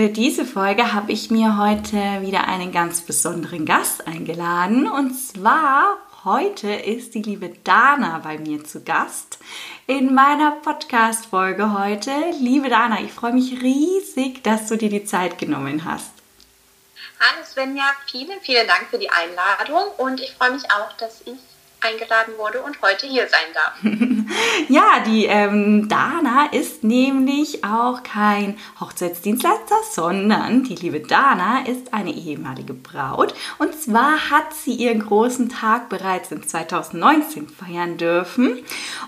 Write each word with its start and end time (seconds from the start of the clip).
Für 0.00 0.08
diese 0.08 0.46
Folge 0.46 0.94
habe 0.94 1.12
ich 1.12 1.30
mir 1.30 1.58
heute 1.58 2.22
wieder 2.22 2.48
einen 2.48 2.72
ganz 2.72 3.02
besonderen 3.02 3.66
Gast 3.66 4.06
eingeladen. 4.06 4.88
Und 4.88 5.12
zwar 5.12 5.98
heute 6.24 6.72
ist 6.72 7.14
die 7.14 7.20
liebe 7.20 7.50
Dana 7.64 8.18
bei 8.24 8.38
mir 8.38 8.64
zu 8.64 8.82
Gast 8.82 9.38
in 9.86 10.14
meiner 10.14 10.52
Podcast-Folge 10.52 11.78
heute. 11.78 12.12
Liebe 12.40 12.70
Dana, 12.70 13.02
ich 13.02 13.12
freue 13.12 13.34
mich 13.34 13.60
riesig, 13.60 14.42
dass 14.42 14.68
du 14.68 14.76
dir 14.78 14.88
die 14.88 15.04
Zeit 15.04 15.36
genommen 15.36 15.84
hast. 15.84 16.12
Hallo 17.20 17.44
Svenja, 17.44 17.84
vielen, 18.10 18.40
vielen 18.40 18.66
Dank 18.66 18.86
für 18.88 18.98
die 18.98 19.10
Einladung 19.10 19.82
und 19.98 20.18
ich 20.22 20.32
freue 20.32 20.52
mich 20.52 20.64
auch, 20.70 20.94
dass 20.96 21.20
ich 21.26 21.49
eingeladen 21.80 22.34
wurde 22.36 22.62
und 22.62 22.80
heute 22.82 23.06
hier 23.06 23.26
sein 23.28 23.40
darf. 23.54 23.78
ja, 24.68 25.00
die 25.06 25.26
ähm, 25.26 25.88
Dana 25.88 26.48
ist 26.52 26.84
nämlich 26.84 27.64
auch 27.64 28.02
kein 28.02 28.58
Hochzeitsdienstleister, 28.78 29.76
sondern 29.90 30.64
die 30.64 30.74
liebe 30.74 31.00
Dana 31.00 31.64
ist 31.66 31.94
eine 31.94 32.12
ehemalige 32.12 32.74
Braut. 32.74 33.34
Und 33.58 33.74
zwar 33.80 34.30
hat 34.30 34.52
sie 34.54 34.74
ihren 34.74 35.00
großen 35.00 35.48
Tag 35.48 35.88
bereits 35.88 36.30
in 36.32 36.46
2019 36.46 37.48
feiern 37.48 37.96
dürfen. 37.96 38.58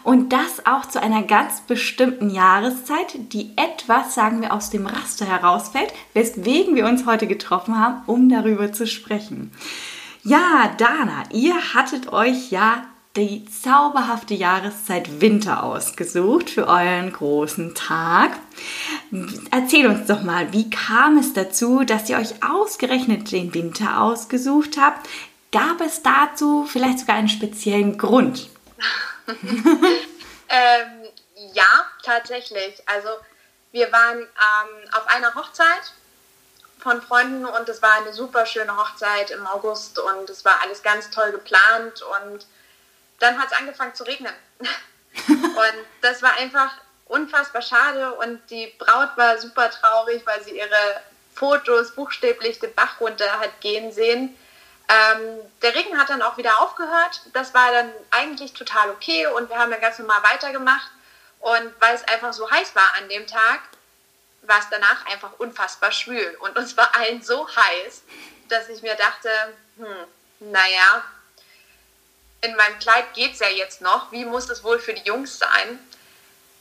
Und 0.03 0.33
das 0.33 0.67
auch 0.67 0.87
zu 0.87 1.01
einer 1.01 1.23
ganz 1.23 1.61
bestimmten 1.63 2.31
Jahreszeit, 2.31 3.15
die 3.33 3.53
etwas, 3.57 4.15
sagen 4.15 4.41
wir, 4.41 4.53
aus 4.53 4.71
dem 4.71 4.87
Raster 4.87 5.27
herausfällt, 5.27 5.93
weswegen 6.15 6.75
wir 6.75 6.87
uns 6.87 7.07
heute 7.07 7.27
getroffen 7.27 7.79
haben, 7.79 8.03
um 8.07 8.29
darüber 8.29 8.73
zu 8.73 8.87
sprechen. 8.87 9.53
Ja, 10.25 10.73
Dana, 10.79 11.25
ihr 11.33 11.75
hattet 11.75 12.13
euch 12.13 12.53
ja 12.53 12.87
die 13.17 13.45
zauberhafte 13.45 14.35
Jahreszeit 14.35 15.21
Winter 15.21 15.65
ausgesucht 15.65 16.49
für 16.49 16.69
euren 16.69 17.13
großen 17.13 17.75
Tag. 17.75 18.31
Erzähl 19.51 19.89
uns 19.89 20.07
doch 20.07 20.23
mal, 20.23 20.53
wie 20.53 20.71
kam 20.71 21.19
es 21.19 21.33
dazu, 21.33 21.83
dass 21.83 22.09
ihr 22.09 22.19
euch 22.19 22.43
ausgerechnet 22.45 23.33
den 23.33 23.53
Winter 23.53 24.01
ausgesucht 24.01 24.79
habt? 24.79 25.09
Gab 25.51 25.81
es 25.81 26.03
dazu 26.03 26.67
vielleicht 26.71 27.01
sogar 27.01 27.17
einen 27.17 27.29
speziellen 27.29 27.99
Grund? 27.99 28.49
ähm, 29.27 31.03
ja, 31.53 31.85
tatsächlich. 32.05 32.81
Also 32.87 33.09
wir 33.73 33.91
waren 33.91 34.19
ähm, 34.19 34.89
auf 34.93 35.07
einer 35.09 35.35
Hochzeit 35.35 35.93
von 36.83 37.01
Freunden 37.01 37.45
und 37.45 37.69
es 37.69 37.81
war 37.81 37.93
eine 37.95 38.13
super 38.13 38.45
schöne 38.45 38.77
Hochzeit 38.77 39.31
im 39.31 39.47
August 39.47 39.99
und 39.99 40.29
es 40.29 40.45
war 40.45 40.61
alles 40.63 40.83
ganz 40.83 41.11
toll 41.11 41.33
geplant 41.33 42.03
und 42.03 42.47
dann 43.21 43.39
hat 43.39 43.53
es 43.53 43.59
angefangen 43.59 43.95
zu 43.95 44.05
regnen. 44.05 44.33
und 45.29 45.87
das 46.01 46.23
war 46.23 46.35
einfach 46.39 46.73
unfassbar 47.07 47.63
schade 47.63 48.13
und 48.15 48.41
die 48.51 48.75
Braut 48.79 49.17
war 49.17 49.39
super 49.39 49.71
traurig, 49.71 50.23
weil 50.27 50.43
sie 50.43 50.59
ihre 50.59 51.03
Fotos 51.35 51.95
buchstäblich 51.95 52.59
den 52.59 52.75
Bach 52.75 53.01
runter 53.01 53.41
hat 53.41 53.61
gehen 53.61 53.93
sehen. 53.93 54.37
Ähm, 54.89 55.39
der 55.63 55.75
Regen 55.75 55.99
hat 55.99 56.11
dann 56.11 56.23
auch 56.23 56.37
wieder 56.37 56.61
aufgehört. 56.61 57.23
Das 57.33 57.55
war 57.55 57.71
dann 57.71 57.93
eigentlich 58.11 58.53
total 58.53 58.91
okay 58.91 59.27
und 59.27 59.49
wir 59.49 59.59
haben 59.59 59.71
dann 59.71 59.81
ganz 59.81 59.99
normal 59.99 60.23
weitergemacht. 60.23 60.91
Und 61.41 61.73
weil 61.81 61.95
es 61.95 62.07
einfach 62.09 62.33
so 62.33 62.51
heiß 62.51 62.75
war 62.75 62.95
an 62.99 63.09
dem 63.09 63.27
Tag, 63.27 63.61
war 64.43 64.59
es 64.59 64.67
danach 64.71 65.07
einfach 65.07 65.33
unfassbar 65.39 65.93
schwül. 65.93 66.37
Und 66.41 66.57
uns 66.57 66.77
war 66.77 66.95
allen 66.95 67.23
so 67.23 67.49
heiß, 67.49 68.03
dass 68.49 68.69
ich 68.69 68.83
mir 68.83 68.95
dachte, 68.95 69.29
hm, 69.77 70.51
naja, 70.51 71.05
in 72.43 72.57
meinem 72.57 72.79
Kleid 72.79 73.15
geht 73.15 73.35
es 73.35 73.39
ja 73.39 73.49
jetzt 73.49 73.81
noch. 73.81 74.11
Wie 74.11 74.25
muss 74.25 74.51
es 74.51 74.65
wohl 74.65 74.79
für 74.79 74.95
die 74.95 75.03
Jungs 75.03 75.39
sein? 75.39 75.79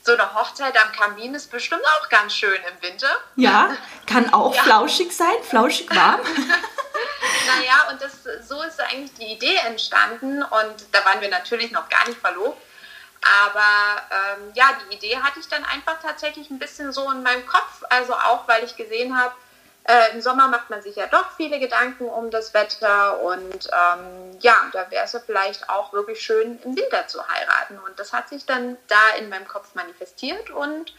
So 0.03 0.13
eine 0.13 0.33
Hochzeit 0.33 0.75
am 0.81 0.91
Kamin 0.91 1.35
ist 1.35 1.51
bestimmt 1.51 1.83
auch 1.85 2.09
ganz 2.09 2.33
schön 2.33 2.59
im 2.71 2.81
Winter. 2.81 3.15
Ja, 3.35 3.75
kann 4.07 4.33
auch 4.33 4.55
ja. 4.55 4.63
flauschig 4.63 5.15
sein, 5.15 5.43
flauschig 5.43 5.93
warm. 5.95 6.21
naja, 7.47 7.89
und 7.89 8.01
das, 8.01 8.47
so 8.47 8.61
ist 8.61 8.79
eigentlich 8.79 9.13
die 9.13 9.33
Idee 9.33 9.55
entstanden. 9.67 10.43
Und 10.43 10.75
da 10.91 11.03
waren 11.05 11.21
wir 11.21 11.29
natürlich 11.29 11.71
noch 11.71 11.89
gar 11.89 12.07
nicht 12.07 12.19
verlobt. 12.19 12.61
Aber 13.21 14.01
ähm, 14.09 14.51
ja, 14.55 14.77
die 14.89 14.95
Idee 14.95 15.17
hatte 15.17 15.39
ich 15.39 15.47
dann 15.47 15.63
einfach 15.65 16.01
tatsächlich 16.01 16.49
ein 16.49 16.59
bisschen 16.59 16.91
so 16.91 17.09
in 17.11 17.23
meinem 17.23 17.45
Kopf. 17.45 17.83
Also 17.89 18.13
auch, 18.13 18.47
weil 18.47 18.63
ich 18.63 18.75
gesehen 18.75 19.17
habe, 19.17 19.33
äh, 19.83 20.13
im 20.13 20.21
Sommer 20.21 20.47
macht 20.47 20.69
man 20.69 20.81
sich 20.81 20.95
ja 20.95 21.07
doch 21.07 21.31
viele 21.37 21.59
Gedanken 21.59 22.05
um 22.05 22.29
das 22.29 22.53
Wetter 22.53 23.19
und 23.21 23.67
ähm, 23.67 24.37
ja, 24.39 24.55
da 24.73 24.89
wäre 24.91 25.05
es 25.05 25.13
ja 25.13 25.19
vielleicht 25.19 25.69
auch 25.69 25.91
wirklich 25.91 26.21
schön, 26.21 26.59
im 26.63 26.75
Winter 26.77 27.07
zu 27.07 27.19
heiraten. 27.27 27.79
Und 27.79 27.99
das 27.99 28.13
hat 28.13 28.29
sich 28.29 28.45
dann 28.45 28.77
da 28.87 29.17
in 29.17 29.29
meinem 29.29 29.47
Kopf 29.47 29.73
manifestiert 29.73 30.51
und 30.51 30.93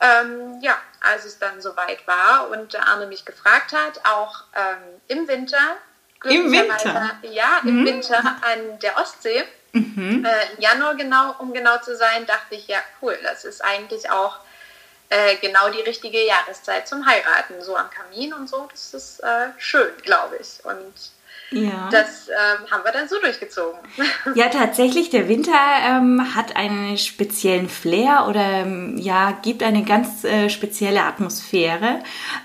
ähm, 0.00 0.60
ja, 0.60 0.76
als 1.00 1.24
es 1.24 1.38
dann 1.38 1.60
soweit 1.60 2.06
war 2.06 2.50
und 2.50 2.72
der 2.72 2.86
Arne 2.86 3.06
mich 3.06 3.24
gefragt 3.24 3.72
hat, 3.72 4.00
auch 4.04 4.44
ähm, 4.54 5.00
im 5.08 5.28
Winter, 5.28 5.76
im 6.24 6.50
Winter? 6.50 7.18
Ja, 7.22 7.60
im 7.62 7.80
mhm. 7.80 7.86
Winter 7.86 8.18
an 8.18 8.78
der 8.80 8.96
Ostsee, 8.98 9.44
Mhm. 9.72 10.24
Äh, 10.24 10.54
Im 10.54 10.60
Januar 10.60 10.94
genau, 10.94 11.34
um 11.38 11.52
genau 11.52 11.78
zu 11.78 11.96
sein, 11.96 12.26
dachte 12.26 12.54
ich, 12.54 12.66
ja 12.68 12.78
cool, 13.02 13.18
das 13.22 13.44
ist 13.44 13.62
eigentlich 13.62 14.10
auch 14.10 14.38
äh, 15.10 15.36
genau 15.36 15.70
die 15.70 15.80
richtige 15.80 16.24
Jahreszeit 16.24 16.88
zum 16.88 17.06
Heiraten. 17.06 17.62
So 17.62 17.76
am 17.76 17.90
Kamin 17.90 18.32
und 18.32 18.48
so, 18.48 18.68
das 18.70 18.94
ist 18.94 19.20
äh, 19.20 19.48
schön, 19.58 19.90
glaube 20.02 20.36
ich. 20.36 20.64
Und 20.64 20.94
ja. 21.50 21.88
Das 21.90 22.28
ähm, 22.28 22.70
haben 22.70 22.84
wir 22.84 22.92
dann 22.92 23.08
so 23.08 23.18
durchgezogen. 23.20 23.78
Ja, 24.34 24.48
tatsächlich, 24.48 25.10
der 25.10 25.28
Winter 25.28 25.52
ähm, 25.86 26.34
hat 26.34 26.54
einen 26.54 26.98
speziellen 26.98 27.68
Flair 27.68 28.26
oder 28.28 28.40
ähm, 28.40 28.98
ja, 28.98 29.32
gibt 29.42 29.62
eine 29.62 29.84
ganz 29.84 30.22
äh, 30.24 30.50
spezielle 30.50 31.02
Atmosphäre, 31.02 32.00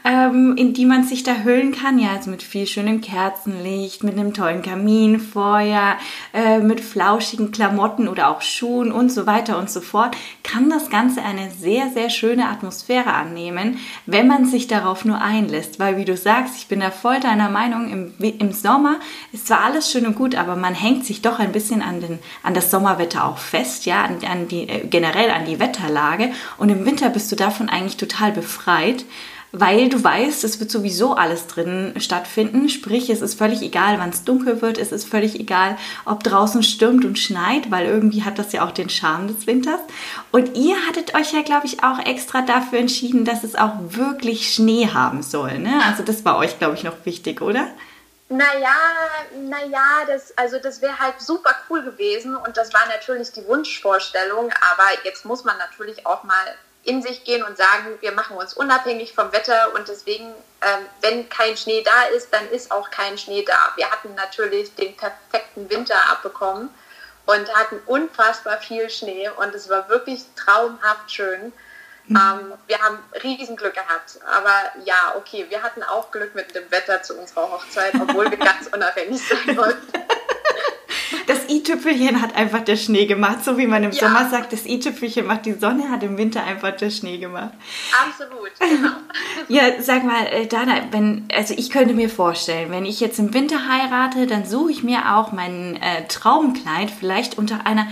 ähm, 0.06 0.56
in 0.58 0.74
die 0.74 0.86
man 0.86 1.04
sich 1.04 1.24
da 1.24 1.44
hüllen 1.44 1.74
kann. 1.74 2.00
Ja, 2.00 2.12
also 2.12 2.30
mit 2.30 2.42
viel 2.42 2.66
schönem 2.66 3.02
Kerzenlicht, 3.02 4.04
mit 4.04 4.18
einem 4.18 4.34
tollen 4.34 4.62
Kaminfeuer, 4.62 5.98
äh, 6.34 6.60
mit 6.60 6.80
flauschigen 6.80 7.52
Klamotten 7.52 8.08
oder 8.08 8.30
auch 8.30 8.42
Schuhen 8.42 8.92
und 8.92 9.12
so 9.12 9.26
weiter 9.26 9.58
und 9.58 9.70
so 9.70 9.82
fort, 9.82 10.16
kann 10.44 10.70
das 10.70 10.90
Ganze 10.90 11.22
eine 11.22 11.52
sehr, 11.52 11.90
sehr 11.90 12.10
schöne 12.10 12.48
Atmosphäre 12.48 13.14
annehmen, 13.14 13.80
wenn 14.06 14.28
man 14.28 14.46
sich 14.46 14.68
darauf 14.68 15.04
nur 15.04 15.20
einlässt. 15.20 15.80
Weil, 15.80 15.98
wie 15.98 16.06
du 16.06 16.16
sagst, 16.16 16.56
ich 16.58 16.68
bin 16.68 16.80
da 16.80 16.92
voll 16.92 17.20
deiner 17.20 17.50
Meinung, 17.50 17.92
im, 17.92 18.14
im 18.20 18.52
Sommer 18.54 18.93
ist 19.32 19.48
zwar 19.48 19.62
alles 19.62 19.92
schön 19.92 20.06
und 20.06 20.16
gut, 20.16 20.36
aber 20.36 20.56
man 20.56 20.74
hängt 20.74 21.06
sich 21.06 21.22
doch 21.22 21.40
ein 21.40 21.52
bisschen 21.52 21.82
an, 21.82 22.02
den, 22.02 22.20
an 22.44 22.54
das 22.54 22.72
Sommerwetter 22.72 23.26
auch 23.26 23.38
fest, 23.38 23.86
ja, 23.86 24.04
an, 24.04 24.18
an 24.30 24.48
die, 24.48 24.68
äh, 24.68 24.88
generell 24.88 25.32
an 25.32 25.46
die 25.46 25.60
Wetterlage. 25.60 26.32
Und 26.58 26.70
im 26.70 26.86
Winter 26.86 27.10
bist 27.10 27.32
du 27.32 27.36
davon 27.36 27.70
eigentlich 27.70 27.98
total 27.98 28.32
befreit, 28.32 29.06
weil 29.56 29.88
du 29.88 30.04
weißt, 30.04 30.44
es 30.44 30.60
wird 30.60 30.72
sowieso 30.72 31.14
alles 31.14 31.46
drin 31.46 31.94
stattfinden. 31.98 32.70
Sprich, 32.70 33.12
es 33.12 33.22
ist 33.22 33.38
völlig 33.38 33.62
egal, 33.62 34.00
wann 34.00 34.10
es 34.10 34.24
dunkel 34.24 34.64
wird, 34.64 34.80
es 34.80 34.92
ist 34.92 35.08
völlig 35.08 35.40
egal, 35.40 35.78
ob 36.06 36.24
draußen 36.24 36.64
stürmt 36.64 37.06
und 37.06 37.20
schneit, 37.20 37.70
weil 37.70 37.86
irgendwie 37.86 38.24
hat 38.24 38.40
das 38.40 38.52
ja 38.52 38.66
auch 38.66 38.72
den 38.72 38.90
Charme 38.90 39.28
des 39.28 39.46
Winters. 39.46 39.80
Und 40.32 40.58
ihr 40.58 40.76
hattet 40.88 41.14
euch 41.14 41.34
ja, 41.34 41.44
glaube 41.44 41.68
ich, 41.68 41.84
auch 41.84 42.00
extra 42.04 42.42
dafür 42.42 42.80
entschieden, 42.80 43.26
dass 43.26 43.44
es 43.44 43.56
auch 43.56 43.74
wirklich 43.90 44.52
Schnee 44.52 44.90
haben 44.92 45.22
soll. 45.22 45.60
Ne? 45.60 45.82
Also 45.88 46.02
das 46.02 46.26
war 46.26 46.38
euch, 46.38 46.58
glaube 46.58 46.74
ich, 46.74 46.84
noch 46.84 47.06
wichtig, 47.06 47.40
oder? 47.40 47.68
Naja, 48.36 48.76
naja, 49.36 50.06
das, 50.08 50.36
also 50.36 50.58
das 50.58 50.82
wäre 50.82 50.98
halt 50.98 51.22
super 51.22 51.54
cool 51.70 51.84
gewesen 51.84 52.36
und 52.36 52.58
das 52.58 52.74
war 52.74 52.88
natürlich 52.88 53.32
die 53.32 53.46
Wunschvorstellung, 53.46 54.52
aber 54.72 54.90
jetzt 55.04 55.24
muss 55.24 55.44
man 55.44 55.56
natürlich 55.60 56.04
auch 56.08 56.24
mal 56.24 56.56
in 56.84 57.04
sich 57.04 57.24
gehen 57.26 57.44
und 57.44 57.58
sagen, 57.58 57.96
wir 58.02 58.12
machen 58.12 58.36
uns 58.36 58.56
unabhängig 58.56 59.14
vom 59.14 59.32
Wetter 59.32 59.76
und 59.76 59.88
deswegen, 59.88 60.34
ähm, 60.62 60.86
wenn 61.02 61.30
kein 61.30 61.56
Schnee 61.56 61.84
da 61.84 62.16
ist, 62.16 62.34
dann 62.34 62.50
ist 62.50 62.72
auch 62.72 62.90
kein 62.90 63.20
Schnee 63.20 63.46
da. 63.46 63.72
Wir 63.76 63.92
hatten 63.92 64.16
natürlich 64.16 64.74
den 64.74 64.98
perfekten 64.98 65.70
Winter 65.70 65.98
abbekommen 66.10 66.74
und 67.28 67.54
hatten 67.54 67.80
unfassbar 67.86 68.58
viel 68.58 68.90
Schnee 68.90 69.30
und 69.30 69.54
es 69.54 69.70
war 69.70 69.90
wirklich 69.90 70.24
traumhaft 70.36 71.12
schön. 71.12 71.54
Mhm. 72.08 72.18
Ähm, 72.18 72.54
wir 72.68 72.80
haben 72.80 73.00
Riesenglück 73.24 73.74
gehabt. 73.74 74.20
Aber 74.26 74.84
ja, 74.86 75.16
okay, 75.18 75.46
wir 75.50 75.62
hatten 75.62 75.84
auch 75.84 76.12
Glück 76.12 76.36
mit 76.36 76.54
dem 76.56 76.70
Wetter 76.72 77.02
zu 77.02 77.18
unserer 77.18 77.52
Hochzeit, 77.52 77.94
obwohl 77.96 78.30
wir 78.30 78.38
ganz 78.38 78.68
unabhängig 78.74 79.22
sein 79.28 79.58
wollten. 79.58 79.88
Das 81.28 81.48
i-Tüpfelchen 81.50 82.22
hat 82.22 82.36
einfach 82.36 82.62
der 82.62 82.76
Schnee 82.76 83.06
gemacht. 83.06 83.44
So 83.44 83.58
wie 83.58 83.68
man 83.68 83.84
im 83.84 83.92
ja. 83.92 84.08
Sommer 84.08 84.30
sagt, 84.30 84.52
das 84.52 84.66
i-Tüpfelchen 84.66 85.26
macht 85.26 85.46
die 85.46 85.54
Sonne, 85.54 85.90
hat 85.90 86.04
im 86.04 86.18
Winter 86.18 86.44
einfach 86.44 86.72
der 86.72 86.90
Schnee 86.90 87.18
gemacht. 87.18 87.54
Absolut, 88.06 88.52
genau. 88.60 88.90
ja, 89.48 89.82
sag 89.82 90.04
mal, 90.04 90.26
äh, 90.28 90.48
Dana, 90.48 90.82
wenn, 90.92 91.28
also 91.34 91.54
ich 91.56 91.70
könnte 91.70 91.94
mir 91.94 92.10
vorstellen, 92.10 92.72
wenn 92.72 92.86
ich 92.86 93.00
jetzt 93.00 93.20
im 93.20 93.34
Winter 93.34 93.68
heirate, 93.68 94.28
dann 94.28 94.46
suche 94.46 94.72
ich 94.72 94.84
mir 94.84 95.16
auch 95.16 95.32
mein 95.32 95.82
äh, 95.82 96.08
Traumkleid 96.08 96.92
vielleicht 96.92 97.38
unter 97.38 97.66
einer 97.66 97.88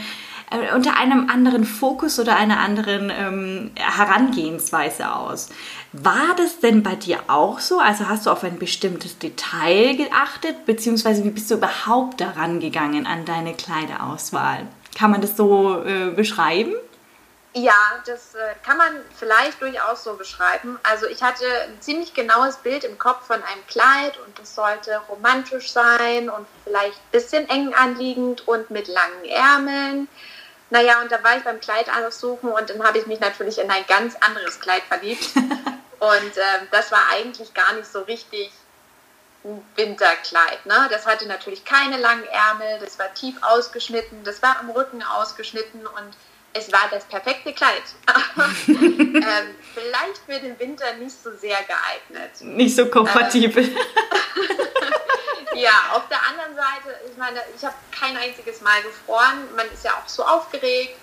äh, 0.51 0.75
unter 0.75 0.97
einem 0.97 1.29
anderen 1.29 1.65
Fokus 1.65 2.19
oder 2.19 2.35
einer 2.35 2.59
anderen 2.59 3.09
ähm, 3.09 3.71
Herangehensweise 3.75 5.13
aus. 5.13 5.49
War 5.93 6.35
das 6.37 6.59
denn 6.59 6.83
bei 6.83 6.95
dir 6.95 7.19
auch 7.27 7.59
so? 7.59 7.79
Also 7.79 8.07
hast 8.07 8.25
du 8.25 8.29
auf 8.29 8.43
ein 8.43 8.59
bestimmtes 8.59 9.17
Detail 9.17 9.95
geachtet, 9.95 10.65
beziehungsweise 10.65 11.23
wie 11.23 11.31
bist 11.31 11.49
du 11.49 11.55
überhaupt 11.55 12.21
daran 12.21 12.59
gegangen 12.59 13.07
an 13.07 13.25
deine 13.25 13.53
Kleiderauswahl? 13.53 14.67
Kann 14.97 15.11
man 15.11 15.21
das 15.21 15.37
so 15.37 15.83
äh, 15.83 16.11
beschreiben? 16.11 16.73
Ja, 17.53 17.75
das 18.05 18.33
äh, 18.35 18.55
kann 18.65 18.77
man 18.77 18.93
vielleicht 19.13 19.61
durchaus 19.61 20.05
so 20.05 20.13
beschreiben. 20.13 20.79
Also 20.83 21.05
ich 21.07 21.21
hatte 21.21 21.43
ein 21.67 21.81
ziemlich 21.81 22.13
genaues 22.13 22.57
Bild 22.57 22.85
im 22.85 22.97
Kopf 22.97 23.27
von 23.27 23.43
einem 23.43 23.67
Kleid 23.67 24.17
und 24.25 24.39
es 24.39 24.55
sollte 24.55 25.01
romantisch 25.09 25.71
sein 25.71 26.29
und 26.29 26.47
vielleicht 26.63 26.95
ein 26.95 27.11
bisschen 27.11 27.49
eng 27.49 27.73
anliegend 27.73 28.47
und 28.47 28.69
mit 28.69 28.87
langen 28.87 29.25
Ärmeln. 29.25 30.07
Naja, 30.71 31.01
und 31.01 31.11
da 31.11 31.21
war 31.21 31.37
ich 31.37 31.43
beim 31.43 31.59
Kleid 31.59 31.87
aussuchen 31.89 32.49
und 32.49 32.69
dann 32.69 32.81
habe 32.81 32.97
ich 32.97 33.05
mich 33.05 33.19
natürlich 33.19 33.59
in 33.59 33.69
ein 33.69 33.85
ganz 33.87 34.15
anderes 34.15 34.59
Kleid 34.59 34.83
verliebt. 34.83 35.29
und 35.99 36.37
äh, 36.37 36.65
das 36.71 36.91
war 36.91 37.01
eigentlich 37.11 37.53
gar 37.53 37.73
nicht 37.73 37.91
so 37.91 37.99
richtig 38.01 38.51
ein 39.43 39.61
Winterkleid. 39.75 40.65
Ne? 40.65 40.87
Das 40.89 41.05
hatte 41.05 41.27
natürlich 41.27 41.65
keine 41.65 41.97
langen 41.97 42.23
Ärmel, 42.23 42.79
das 42.79 42.97
war 42.97 43.13
tief 43.13 43.35
ausgeschnitten, 43.41 44.23
das 44.23 44.41
war 44.41 44.59
am 44.59 44.69
Rücken 44.69 45.03
ausgeschnitten 45.03 45.85
und 45.85 46.13
es 46.53 46.71
war 46.71 46.89
das 46.89 47.05
perfekte 47.05 47.53
Kleid. 47.53 47.83
ähm, 48.67 49.55
vielleicht 49.73 50.17
für 50.25 50.39
den 50.39 50.59
Winter 50.59 50.93
nicht 50.93 51.15
so 51.23 51.31
sehr 51.35 51.57
geeignet. 51.63 52.41
Nicht 52.41 52.75
so 52.75 52.87
kompatibel. 52.87 53.63
Ähm, 53.63 53.77
ja, 55.55 55.71
auf 55.93 56.07
der 56.09 56.19
anderen 56.27 56.55
Seite, 56.55 56.99
ich 57.09 57.17
meine, 57.17 57.41
ich 57.55 57.63
habe 57.63 57.75
kein 57.97 58.17
einziges 58.17 58.61
Mal 58.61 58.81
gefroren. 58.81 59.47
Man 59.55 59.67
ist 59.71 59.85
ja 59.85 59.91
auch 59.91 60.07
so 60.07 60.23
aufgeregt. 60.23 60.97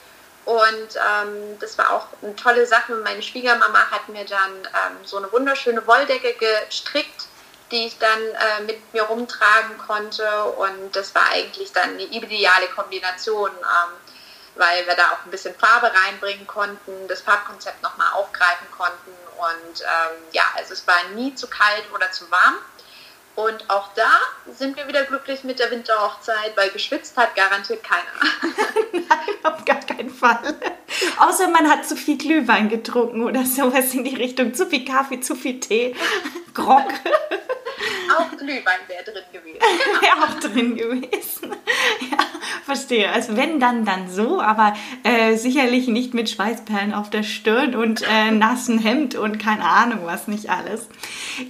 Und 0.44 0.96
ähm, 0.96 1.58
das 1.60 1.76
war 1.76 1.92
auch 1.92 2.06
eine 2.22 2.34
tolle 2.34 2.64
Sache. 2.66 2.94
Meine 2.94 3.20
Schwiegermama 3.20 3.90
hat 3.90 4.08
mir 4.08 4.24
dann 4.24 4.54
ähm, 4.64 4.96
so 5.04 5.18
eine 5.18 5.30
wunderschöne 5.30 5.86
Wolldecke 5.86 6.34
gestrickt, 6.34 7.26
die 7.70 7.86
ich 7.86 7.98
dann 7.98 8.18
äh, 8.18 8.62
mit 8.64 8.94
mir 8.94 9.02
rumtragen 9.02 9.76
konnte. 9.76 10.44
Und 10.44 10.96
das 10.96 11.14
war 11.14 11.30
eigentlich 11.32 11.72
dann 11.72 11.90
eine 11.90 12.04
ideale 12.04 12.66
Kombination, 12.68 13.50
ähm, 13.50 13.94
weil 14.58 14.86
wir 14.86 14.94
da 14.94 15.12
auch 15.12 15.24
ein 15.24 15.30
bisschen 15.30 15.54
Farbe 15.54 15.90
reinbringen 16.04 16.46
konnten, 16.46 17.08
das 17.08 17.22
Farbkonzept 17.22 17.82
nochmal 17.82 18.12
aufgreifen 18.14 18.66
konnten. 18.76 19.12
Und 19.38 19.80
ähm, 19.80 20.22
ja, 20.32 20.42
also 20.56 20.72
es 20.72 20.86
war 20.86 20.96
nie 21.14 21.34
zu 21.34 21.46
kalt 21.48 21.84
oder 21.94 22.10
zu 22.10 22.30
warm. 22.30 22.58
Und 23.36 23.70
auch 23.70 23.94
da 23.94 24.10
sind 24.52 24.76
wir 24.76 24.88
wieder 24.88 25.04
glücklich 25.04 25.44
mit 25.44 25.60
der 25.60 25.70
Winterhochzeit, 25.70 26.56
weil 26.56 26.70
geschwitzt 26.70 27.16
hat 27.16 27.36
garantiert 27.36 27.84
keiner. 27.84 28.10
Nein, 28.92 29.36
auf 29.44 29.64
gar 29.64 29.78
keinen 29.78 30.12
Fall. 30.12 30.56
Außer 31.18 31.48
man 31.48 31.68
hat 31.68 31.86
zu 31.86 31.96
viel 31.96 32.16
Glühwein 32.16 32.68
getrunken 32.68 33.22
oder 33.22 33.44
sowas 33.44 33.94
in 33.94 34.04
die 34.04 34.14
Richtung. 34.14 34.54
Zu 34.54 34.66
viel 34.66 34.84
Kaffee, 34.84 35.20
zu 35.20 35.34
viel 35.34 35.60
Tee, 35.60 35.94
Grog. 36.54 36.86
Auch 38.16 38.36
Glühwein 38.36 38.80
wäre 38.88 39.04
drin 39.04 39.22
gewesen. 39.32 39.60
Wäre 40.00 40.24
auch 40.24 40.40
drin 40.40 40.76
gewesen. 40.76 41.52
Ja, 42.10 42.18
verstehe. 42.64 43.10
Also 43.10 43.36
wenn 43.36 43.60
dann, 43.60 43.84
dann 43.84 44.10
so, 44.10 44.40
aber 44.40 44.74
äh, 45.02 45.36
sicherlich 45.36 45.88
nicht 45.88 46.14
mit 46.14 46.30
Schweißperlen 46.30 46.94
auf 46.94 47.10
der 47.10 47.22
Stirn 47.22 47.74
und 47.74 48.02
äh, 48.02 48.30
nassen 48.30 48.78
Hemd 48.78 49.14
und 49.14 49.38
keine 49.38 49.64
Ahnung 49.64 50.00
was 50.04 50.26
nicht 50.26 50.50
alles. 50.50 50.88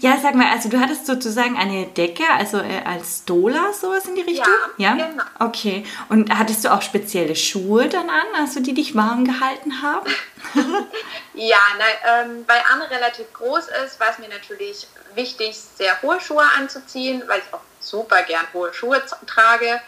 Ja, 0.01 0.19
sag 0.21 0.35
mal, 0.35 0.51
also 0.53 0.69
du 0.69 0.81
hattest 0.81 1.07
sozusagen 1.07 1.57
eine 1.57 1.87
Decke, 1.87 2.25
also 2.37 2.59
äh, 2.59 2.83
als 2.85 3.21
Stola 3.23 3.73
sowas 3.73 4.07
in 4.07 4.17
die 4.17 4.23
Richtung? 4.23 4.47
Ja, 4.77 4.97
ja, 4.97 5.07
genau. 5.07 5.23
Okay. 5.39 5.85
Und 6.09 6.37
hattest 6.37 6.65
du 6.65 6.73
auch 6.73 6.83
spezielle 6.83 7.37
Schuhe 7.37 7.89
dann 7.89 8.11
an, 8.11 8.27
also 8.37 8.61
die 8.61 8.75
dich 8.75 8.95
warm 8.95 9.25
gehalten 9.29 9.83
haben? 9.83 10.11
ja, 11.35 11.59
na, 11.79 12.23
ähm, 12.23 12.45
weil 12.47 12.63
Anne 12.73 12.91
relativ 12.91 13.33
groß 13.33 13.69
ist, 13.85 14.01
war 14.01 14.11
es 14.11 14.19
mir 14.19 14.29
natürlich 14.29 14.87
wichtig, 15.15 15.57
sehr 15.59 16.01
hohe 16.03 16.21
Schuhe 16.21 16.45
anzuziehen, 16.57 17.23
weil 17.27 17.41
ich 17.41 17.55
auch 17.55 17.61
super 17.81 18.23
gern 18.23 18.47
hohe 18.53 18.73
Schuhe 18.73 19.03
trage. 19.27 19.81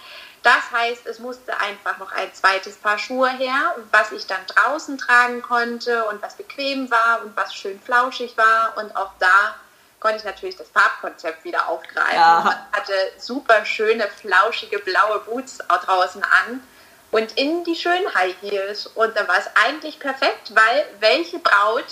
Das 0.43 0.71
heißt, 0.73 1.07
es 1.07 1.19
musste 1.19 1.59
einfach 1.61 1.99
noch 1.99 2.13
ein 2.13 2.33
zweites 2.33 2.77
Paar 2.77 2.99
Schuhe 2.99 3.29
her, 3.29 3.77
was 3.91 4.11
ich 4.13 4.27
dann 4.27 4.41
draußen 4.47 4.97
tragen 4.97 5.43
konnte 5.43 6.05
und 6.07 6.23
was 6.23 6.35
bequem 6.35 6.91
war 6.91 7.23
und 7.23 7.37
was 7.37 7.55
schön 7.55 7.81
flauschig 7.81 8.37
war. 8.39 8.75
Und 8.79 8.97
auch 8.97 9.11
da 9.19 9.55
konnte 10.01 10.17
ich 10.17 10.25
natürlich 10.25 10.57
das 10.57 10.71
Farbkonzept 10.71 11.45
wieder 11.45 11.69
aufgreifen. 11.69 12.15
Ja. 12.15 12.67
Hatte 12.73 12.95
super 13.19 13.67
schöne, 13.67 14.09
flauschige 14.09 14.79
blaue 14.79 15.21
Boots 15.21 15.59
draußen 15.59 16.23
an 16.23 16.63
und 17.11 17.33
in 17.37 17.65
die 17.65 17.75
schönen 17.75 18.15
High 18.15 18.35
Heels. 18.41 18.87
Und 18.87 19.17
da 19.17 19.27
war 19.27 19.39
es 19.39 19.49
eigentlich 19.55 19.99
perfekt, 19.99 20.53
weil 20.55 20.87
welche 21.01 21.39
Braut 21.39 21.85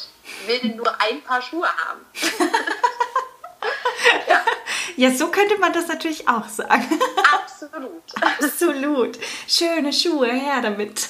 will 0.47 0.59
denn 0.61 0.77
nur 0.77 1.01
ein 1.01 1.23
Paar 1.23 1.43
Schuhe 1.43 1.69
haben? 1.69 2.01
ja. 4.29 4.45
ja, 4.97 5.11
so 5.11 5.29
könnte 5.29 5.59
man 5.59 5.73
das 5.73 5.89
natürlich 5.89 6.29
auch 6.29 6.49
sagen. 6.49 7.01
Absolut. 7.33 8.03
Absolut. 8.21 9.19
Schöne 9.47 9.93
Schuhe, 9.93 10.29
her 10.29 10.61
damit. 10.63 11.09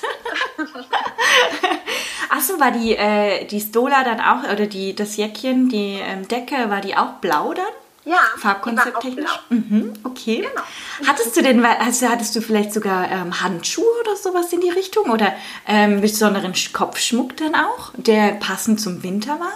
Achso, 2.30 2.60
war 2.60 2.70
die, 2.70 2.96
äh, 2.96 3.44
die 3.46 3.60
Stola 3.60 4.04
dann 4.04 4.20
auch, 4.20 4.50
oder 4.50 4.66
die, 4.66 4.94
das 4.94 5.16
Jäckchen, 5.16 5.68
die 5.68 5.98
ähm, 6.00 6.28
Decke, 6.28 6.70
war 6.70 6.80
die 6.80 6.96
auch 6.96 7.14
blau 7.20 7.54
dann? 7.54 7.66
Ja, 8.08 8.20
Farbkonzepttechnisch? 8.38 9.40
Mhm, 9.50 9.92
okay. 10.02 10.36
Genau. 10.36 10.62
Hattest 11.06 11.36
du 11.36 11.42
denn, 11.42 11.62
also 11.62 12.08
hattest 12.08 12.34
du 12.34 12.40
vielleicht 12.40 12.72
sogar 12.72 13.10
ähm, 13.10 13.42
Handschuhe 13.42 13.84
oder 14.00 14.16
sowas 14.16 14.50
in 14.50 14.62
die 14.62 14.70
Richtung? 14.70 15.10
Oder 15.10 15.34
ähm, 15.66 16.00
besonderen 16.00 16.54
Kopfschmuck 16.72 17.36
dann 17.36 17.54
auch, 17.54 17.92
der 17.96 18.32
passend 18.36 18.80
zum 18.80 19.02
Winter 19.02 19.38
war? 19.38 19.52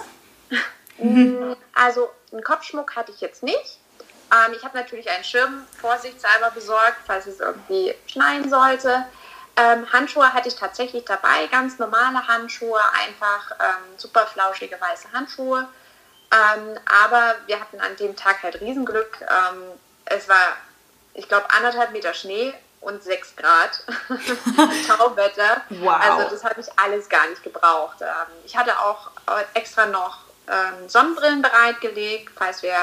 Mhm. 0.99 1.55
Also 1.73 2.07
einen 2.31 2.43
Kopfschmuck 2.43 2.95
hatte 2.95 3.11
ich 3.11 3.19
jetzt 3.19 3.41
nicht. 3.41 3.79
Ähm, 4.31 4.53
ich 4.55 4.63
habe 4.63 4.77
natürlich 4.77 5.09
einen 5.09 5.23
Schirm 5.23 5.63
vorsichtshalber 5.81 6.51
besorgt, 6.51 6.97
falls 7.07 7.25
es 7.25 7.39
irgendwie 7.39 7.95
schneien 8.05 8.47
sollte. 8.47 9.03
Ähm, 9.57 9.91
Handschuhe 9.91 10.31
hatte 10.31 10.49
ich 10.49 10.55
tatsächlich 10.55 11.03
dabei, 11.03 11.47
ganz 11.51 11.79
normale 11.79 12.25
Handschuhe, 12.27 12.79
einfach 13.05 13.51
ähm, 13.59 13.97
super 13.97 14.27
flauschige 14.27 14.77
weiße 14.79 15.11
Handschuhe. 15.11 15.67
Ähm, 16.33 16.79
aber 17.03 17.35
wir 17.45 17.59
hatten 17.59 17.79
an 17.79 17.95
dem 17.97 18.15
Tag 18.15 18.41
halt 18.41 18.59
Riesenglück. 18.59 19.19
Ähm, 19.21 19.63
es 20.05 20.27
war, 20.27 20.57
ich 21.13 21.27
glaube, 21.27 21.49
anderthalb 21.51 21.91
Meter 21.91 22.13
Schnee 22.13 22.53
und 22.81 23.03
sechs 23.03 23.35
Grad 23.35 23.83
Tauwetter. 24.87 25.61
Wow. 25.69 25.99
Also 26.01 26.29
das 26.31 26.43
habe 26.43 26.59
ich 26.59 26.67
alles 26.77 27.07
gar 27.07 27.27
nicht 27.29 27.43
gebraucht. 27.43 28.01
Ähm, 28.01 28.33
ich 28.45 28.57
hatte 28.57 28.79
auch 28.79 29.11
extra 29.53 29.85
noch 29.85 30.17
ähm, 30.47 30.89
Sonnenbrillen 30.89 31.41
bereitgelegt, 31.41 32.31
falls 32.35 32.63
wir 32.63 32.75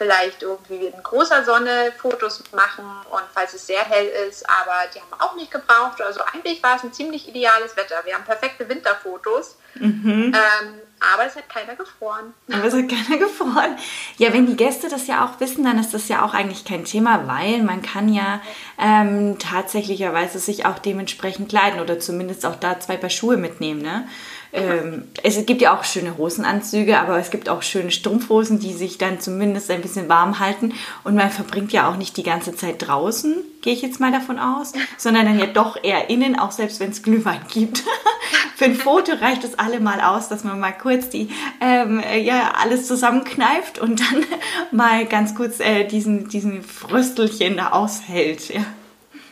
vielleicht 0.00 0.42
irgendwie 0.42 0.86
in 0.86 1.02
großer 1.02 1.44
Sonne 1.44 1.92
Fotos 1.98 2.42
machen 2.54 2.86
und 3.10 3.22
falls 3.34 3.52
es 3.52 3.66
sehr 3.66 3.84
hell 3.84 4.10
ist, 4.26 4.48
aber 4.48 4.88
die 4.94 4.98
haben 4.98 5.10
wir 5.10 5.22
auch 5.22 5.36
nicht 5.36 5.50
gebraucht. 5.50 6.00
Also 6.00 6.20
eigentlich 6.32 6.62
war 6.62 6.76
es 6.76 6.84
ein 6.84 6.92
ziemlich 6.94 7.28
ideales 7.28 7.76
Wetter. 7.76 7.96
Wir 8.06 8.14
haben 8.14 8.24
perfekte 8.24 8.66
Winterfotos. 8.66 9.58
Mhm. 9.74 10.32
Ähm, 10.34 10.80
aber 11.14 11.26
es 11.26 11.36
hat 11.36 11.50
keiner 11.50 11.76
gefroren. 11.76 12.32
Aber 12.50 12.64
es 12.64 12.72
hat 12.72 12.88
keiner 12.88 13.18
gefroren. 13.18 13.76
Ja, 14.16 14.32
wenn 14.32 14.46
die 14.46 14.56
Gäste 14.56 14.88
das 14.88 15.06
ja 15.06 15.24
auch 15.24 15.38
wissen, 15.38 15.64
dann 15.64 15.78
ist 15.78 15.92
das 15.92 16.08
ja 16.08 16.24
auch 16.24 16.32
eigentlich 16.32 16.64
kein 16.64 16.86
Thema, 16.86 17.26
weil 17.26 17.62
man 17.62 17.82
kann 17.82 18.08
ja 18.08 18.40
ähm, 18.78 19.38
tatsächlicherweise 19.38 20.38
sich 20.38 20.64
auch 20.64 20.78
dementsprechend 20.78 21.50
kleiden 21.50 21.80
oder 21.80 22.00
zumindest 22.00 22.46
auch 22.46 22.56
da 22.56 22.80
zwei 22.80 22.96
Paar 22.96 23.10
Schuhe 23.10 23.36
mitnehmen. 23.36 23.82
Ne? 23.82 24.08
Ähm, 24.52 25.04
es 25.22 25.44
gibt 25.46 25.62
ja 25.62 25.76
auch 25.76 25.84
schöne 25.84 26.18
Hosenanzüge, 26.18 26.98
aber 26.98 27.18
es 27.18 27.30
gibt 27.30 27.48
auch 27.48 27.62
schöne 27.62 27.90
Strumpfhosen, 27.90 28.58
die 28.58 28.72
sich 28.72 28.98
dann 28.98 29.20
zumindest 29.20 29.70
ein 29.70 29.80
bisschen 29.80 30.08
warm 30.08 30.40
halten. 30.40 30.74
Und 31.04 31.14
man 31.14 31.30
verbringt 31.30 31.72
ja 31.72 31.88
auch 31.88 31.96
nicht 31.96 32.16
die 32.16 32.22
ganze 32.22 32.54
Zeit 32.54 32.86
draußen, 32.86 33.36
gehe 33.62 33.74
ich 33.74 33.82
jetzt 33.82 34.00
mal 34.00 34.10
davon 34.10 34.38
aus, 34.38 34.72
sondern 34.96 35.26
dann 35.26 35.38
ja 35.38 35.46
doch 35.46 35.82
eher 35.82 36.10
innen, 36.10 36.38
auch 36.38 36.50
selbst 36.50 36.80
wenn 36.80 36.90
es 36.90 37.02
Glühwein 37.02 37.40
gibt. 37.50 37.82
Für 38.56 38.64
ein 38.66 38.74
Foto 38.74 39.12
reicht 39.12 39.44
es 39.44 39.58
allemal 39.58 40.00
aus, 40.00 40.28
dass 40.28 40.44
man 40.44 40.60
mal 40.60 40.72
kurz 40.72 41.08
die, 41.08 41.30
ähm, 41.60 42.02
ja, 42.22 42.52
alles 42.60 42.86
zusammenkneift 42.86 43.78
und 43.78 44.00
dann 44.00 44.24
mal 44.72 45.06
ganz 45.06 45.34
kurz 45.34 45.60
äh, 45.60 45.84
diesen, 45.84 46.28
diesen 46.28 46.62
Fröstelchen 46.62 47.56
da 47.56 47.70
aushält. 47.70 48.52
Ja. 48.52 48.64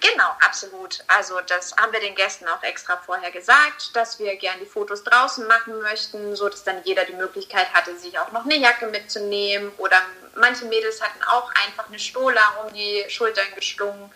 Genau, 0.01 0.29
absolut. 0.47 0.99
Also 1.09 1.41
das 1.47 1.75
haben 1.77 1.93
wir 1.93 2.01
den 2.01 2.15
Gästen 2.15 2.47
auch 2.49 2.63
extra 2.63 2.97
vorher 2.97 3.31
gesagt, 3.31 3.95
dass 3.95 4.19
wir 4.19 4.37
gerne 4.37 4.61
die 4.61 4.67
Fotos 4.67 5.05
draußen 5.05 5.47
machen 5.47 5.81
möchten, 5.81 6.37
so 6.37 6.49
dass 6.49 6.65
dann 6.65 6.83
jeder 6.85 7.05
die 7.05 7.15
Möglichkeit 7.15 7.73
hatte, 7.73 7.97
sich 7.97 8.19
auch 8.19 8.33
noch 8.33 8.45
eine 8.45 8.57
Jacke 8.57 8.87
mitzunehmen. 8.87 9.73
Oder 9.79 9.97
manche 10.37 10.65
Mädels 10.67 11.03
hatten 11.03 11.23
auch 11.25 11.51
einfach 11.67 11.89
eine 11.89 11.99
Stola 11.99 12.41
um 12.65 12.73
die 12.75 13.05
Schultern 13.09 13.47
geschlungen. 13.55 14.11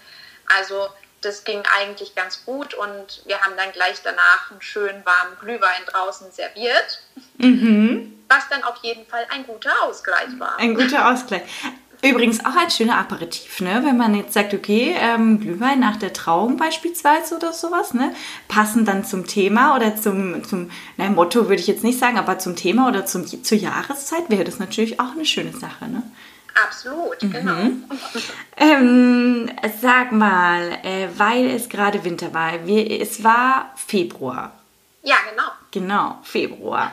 Also 0.56 0.88
das 1.20 1.44
ging 1.44 1.62
eigentlich 1.78 2.14
ganz 2.14 2.44
gut 2.44 2.74
und 2.74 3.22
wir 3.26 3.40
haben 3.40 3.56
dann 3.56 3.72
gleich 3.72 4.02
danach 4.02 4.50
einen 4.50 4.60
schönen 4.60 5.04
warmen 5.06 5.38
Glühwein 5.40 5.84
draußen 5.86 6.32
serviert. 6.32 7.00
Mhm. 7.38 8.24
Was 8.28 8.48
dann 8.48 8.64
auf 8.64 8.76
jeden 8.82 9.06
Fall 9.06 9.26
ein 9.30 9.46
guter 9.46 9.82
Ausgleich 9.82 10.28
war. 10.38 10.58
Ein 10.58 10.74
guter 10.74 11.10
Ausgleich. 11.10 11.42
Übrigens 12.04 12.44
auch 12.44 12.56
ein 12.56 12.70
schöner 12.70 12.98
Aperitif, 12.98 13.60
ne? 13.60 13.82
wenn 13.84 13.96
man 13.96 14.16
jetzt 14.16 14.32
sagt, 14.32 14.52
okay, 14.54 14.92
ähm, 14.98 15.38
Glühwein 15.38 15.78
nach 15.78 15.96
der 15.96 16.12
Trauung 16.12 16.56
beispielsweise 16.56 17.36
oder 17.36 17.52
sowas, 17.52 17.94
ne? 17.94 18.12
passend 18.48 18.88
dann 18.88 19.04
zum 19.04 19.24
Thema 19.24 19.76
oder 19.76 19.94
zum, 19.94 20.42
zum 20.42 20.70
na, 20.96 21.08
Motto 21.10 21.48
würde 21.48 21.60
ich 21.60 21.68
jetzt 21.68 21.84
nicht 21.84 22.00
sagen, 22.00 22.18
aber 22.18 22.40
zum 22.40 22.56
Thema 22.56 22.88
oder 22.88 23.06
zum, 23.06 23.24
zur 23.24 23.56
Jahreszeit 23.56 24.30
wäre 24.30 24.42
das 24.42 24.58
natürlich 24.58 24.98
auch 24.98 25.12
eine 25.12 25.24
schöne 25.24 25.52
Sache. 25.52 25.86
Ne? 25.88 26.02
Absolut, 26.66 27.22
mhm. 27.22 27.30
genau. 27.30 27.58
Ähm, 28.56 29.50
sag 29.80 30.12
mal, 30.12 30.78
äh, 30.82 31.08
weil 31.16 31.46
es 31.46 31.68
gerade 31.68 32.04
Winter 32.04 32.34
war, 32.34 32.66
wir, 32.66 33.00
es 33.00 33.24
war 33.24 33.72
Februar. 33.74 34.52
Ja, 35.04 35.16
genau. 35.28 35.48
Genau, 35.72 36.18
Februar. 36.22 36.92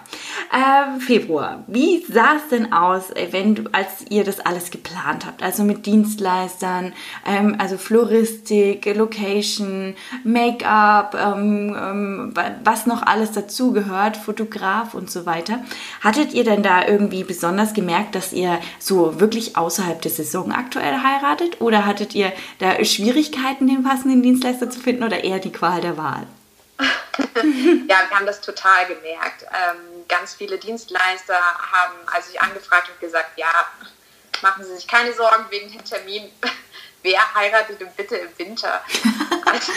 Ähm, 0.52 1.00
Februar. 1.00 1.64
Wie 1.68 2.04
sah 2.12 2.38
es 2.38 2.48
denn 2.50 2.74
aus, 2.74 3.12
äh, 3.12 3.28
wenn 3.32 3.54
du, 3.54 3.64
als 3.72 4.06
ihr 4.10 4.24
das 4.24 4.40
alles 4.40 4.72
geplant 4.72 5.28
habt? 5.28 5.44
Also 5.44 5.64
mit 5.64 5.86
Dienstleistern, 5.86 6.94
ähm, 7.24 7.58
also 7.60 7.78
Floristik, 7.78 8.86
Location, 8.96 9.96
Make-up, 10.24 11.14
ähm, 11.14 11.78
ähm 11.80 12.34
was 12.64 12.88
noch 12.88 13.04
alles 13.04 13.34
dazugehört, 13.34 14.18
Fotograf 14.18 14.96
und 14.96 15.12
so 15.12 15.28
weiter. 15.28 15.60
Hattet 16.02 16.34
ihr 16.34 16.46
denn 16.46 16.64
da 16.64 16.88
irgendwie 16.88 17.24
besonders 17.24 17.76
gemerkt, 17.76 18.16
dass 18.16 18.34
ihr 18.34 18.60
so 18.80 19.20
wirklich 19.20 19.56
außerhalb 19.56 20.02
der 20.02 20.12
Saison 20.12 20.52
aktuell 20.52 21.04
heiratet? 21.04 21.62
Oder 21.62 21.86
hattet 21.86 22.16
ihr 22.16 22.32
da 22.58 22.84
Schwierigkeiten, 22.84 23.68
den 23.68 23.84
passenden 23.84 24.24
Dienstleister 24.24 24.70
zu 24.70 24.80
finden 24.80 25.04
oder 25.04 25.24
eher 25.24 25.40
die 25.40 25.52
Qual 25.52 25.82
der 25.82 25.98
Wahl? 25.98 26.26
ja, 27.88 27.98
wir 28.08 28.16
haben 28.16 28.26
das 28.26 28.42
total 28.42 28.88
gemerkt. 28.88 29.44
Ähm, 29.44 30.06
ganz 30.08 30.36
viele 30.36 30.58
Dienstleister 30.58 31.36
haben, 31.36 31.96
als 32.08 32.30
ich 32.30 32.42
angefragt 32.42 32.88
habe, 32.88 33.00
gesagt, 33.00 33.38
ja, 33.38 33.66
machen 34.42 34.64
Sie 34.64 34.76
sich 34.76 34.88
keine 34.88 35.14
Sorgen 35.14 35.46
wegen 35.50 35.72
dem 35.72 35.84
Termin. 35.84 36.32
Wer 37.04 37.34
heiratet 37.36 37.80
denn 37.80 37.92
bitte 37.96 38.18
im 38.18 38.38
Winter? 38.38 38.82
Also, 39.46 39.72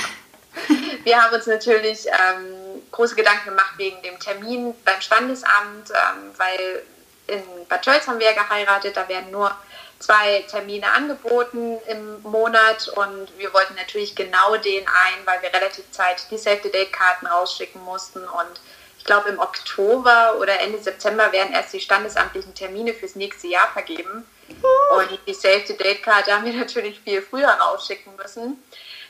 wir 1.04 1.22
haben 1.22 1.34
uns 1.34 1.46
natürlich 1.46 2.06
ähm, 2.06 2.82
große 2.90 3.14
Gedanken 3.14 3.50
gemacht 3.50 3.74
wegen 3.76 4.02
dem 4.02 4.18
Termin 4.18 4.74
beim 4.84 5.00
Standesamt, 5.00 5.90
ähm, 5.90 6.32
weil 6.36 6.82
in 7.28 7.42
Bad 7.68 7.82
Tölz 7.82 8.06
haben 8.06 8.18
wir 8.18 8.26
ja 8.26 8.42
geheiratet, 8.42 8.96
da 8.96 9.08
werden 9.08 9.30
nur 9.30 9.56
zwei 10.02 10.44
Termine 10.50 10.90
angeboten 10.92 11.78
im 11.86 12.22
Monat 12.22 12.88
und 12.88 13.38
wir 13.38 13.54
wollten 13.54 13.74
natürlich 13.76 14.14
genau 14.14 14.56
den 14.56 14.86
ein, 14.86 15.26
weil 15.26 15.40
wir 15.42 15.52
relativ 15.54 15.90
Zeit 15.92 16.26
die 16.30 16.38
Save-the-Date-Karten 16.38 17.26
rausschicken 17.26 17.82
mussten 17.84 18.18
und 18.20 18.60
ich 18.98 19.04
glaube 19.04 19.30
im 19.30 19.38
Oktober 19.38 20.36
oder 20.38 20.60
Ende 20.60 20.78
September 20.78 21.32
werden 21.32 21.54
erst 21.54 21.72
die 21.72 21.80
standesamtlichen 21.80 22.54
Termine 22.54 22.94
fürs 22.94 23.14
nächste 23.14 23.46
Jahr 23.46 23.68
vergeben 23.72 24.26
und 24.48 25.18
die 25.26 25.34
Save-the-Date-Karte 25.34 26.34
haben 26.34 26.44
wir 26.44 26.52
natürlich 26.64 27.00
viel 27.00 27.22
früher 27.22 27.48
rausschicken 27.48 28.16
müssen. 28.16 28.62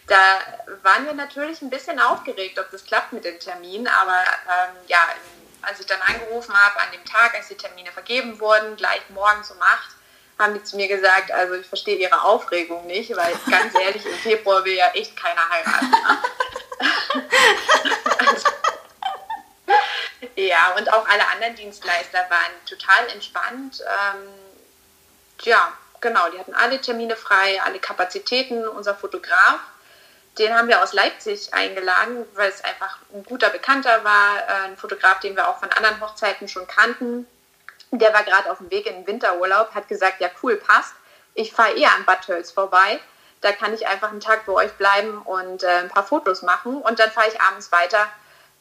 Da 0.08 0.40
waren 0.82 1.06
wir 1.06 1.14
natürlich 1.14 1.62
ein 1.62 1.70
bisschen 1.70 2.00
aufgeregt, 2.00 2.58
ob 2.58 2.70
das 2.70 2.84
klappt 2.84 3.12
mit 3.12 3.24
dem 3.24 3.38
Termin, 3.38 3.86
aber 3.86 4.18
ähm, 4.18 4.76
ja, 4.88 4.98
als 5.62 5.80
ich 5.80 5.86
dann 5.86 6.00
angerufen 6.02 6.52
habe 6.54 6.80
an 6.80 6.92
dem 6.92 7.04
Tag, 7.04 7.34
als 7.34 7.48
die 7.48 7.56
Termine 7.56 7.92
vergeben 7.92 8.40
wurden, 8.40 8.76
gleich 8.76 9.02
morgens 9.10 9.50
um 9.50 9.62
8, 9.62 9.91
haben 10.42 10.54
die 10.54 10.62
zu 10.62 10.76
mir 10.76 10.88
gesagt, 10.88 11.30
also 11.30 11.54
ich 11.54 11.66
verstehe 11.66 11.96
ihre 11.96 12.22
Aufregung 12.22 12.86
nicht, 12.86 13.16
weil 13.16 13.32
ganz 13.50 13.74
ehrlich, 13.74 14.04
im 14.04 14.14
Februar 14.14 14.64
will 14.64 14.74
ja 14.74 14.88
echt 14.88 15.16
keiner 15.16 15.48
heiraten. 15.48 15.90
Ne? 15.90 16.18
also, 18.26 18.48
ja, 20.36 20.74
und 20.76 20.92
auch 20.92 21.08
alle 21.08 21.26
anderen 21.28 21.54
Dienstleister 21.54 22.18
waren 22.28 22.52
total 22.68 23.08
entspannt. 23.12 23.82
Ähm, 23.82 24.28
ja, 25.42 25.72
genau, 26.00 26.28
die 26.30 26.38
hatten 26.38 26.54
alle 26.54 26.80
Termine 26.80 27.16
frei, 27.16 27.60
alle 27.62 27.78
Kapazitäten. 27.78 28.66
Unser 28.66 28.94
Fotograf, 28.94 29.60
den 30.38 30.54
haben 30.54 30.68
wir 30.68 30.82
aus 30.82 30.92
Leipzig 30.92 31.54
eingeladen, 31.54 32.26
weil 32.34 32.50
es 32.50 32.64
einfach 32.64 32.98
ein 33.14 33.24
guter 33.24 33.50
Bekannter 33.50 34.04
war, 34.04 34.38
äh, 34.38 34.66
ein 34.66 34.76
Fotograf, 34.76 35.20
den 35.20 35.36
wir 35.36 35.48
auch 35.48 35.58
von 35.58 35.70
anderen 35.70 36.00
Hochzeiten 36.00 36.48
schon 36.48 36.66
kannten 36.66 37.26
der 37.92 38.12
war 38.14 38.24
gerade 38.24 38.50
auf 38.50 38.58
dem 38.58 38.70
Weg 38.70 38.86
in 38.86 38.94
den 38.94 39.06
Winterurlaub, 39.06 39.74
hat 39.74 39.86
gesagt, 39.88 40.20
ja 40.20 40.28
cool, 40.42 40.56
passt. 40.56 40.94
Ich 41.34 41.52
fahre 41.52 41.74
eher 41.74 41.94
an 41.94 42.04
Bad 42.04 42.24
Tölz 42.24 42.50
vorbei. 42.50 42.98
Da 43.40 43.52
kann 43.52 43.74
ich 43.74 43.86
einfach 43.86 44.10
einen 44.10 44.20
Tag 44.20 44.46
bei 44.46 44.52
euch 44.52 44.72
bleiben 44.72 45.18
und 45.22 45.62
äh, 45.62 45.68
ein 45.68 45.88
paar 45.88 46.04
Fotos 46.04 46.42
machen 46.42 46.76
und 46.76 46.98
dann 46.98 47.10
fahre 47.10 47.28
ich 47.28 47.40
abends 47.40 47.72
weiter. 47.72 48.06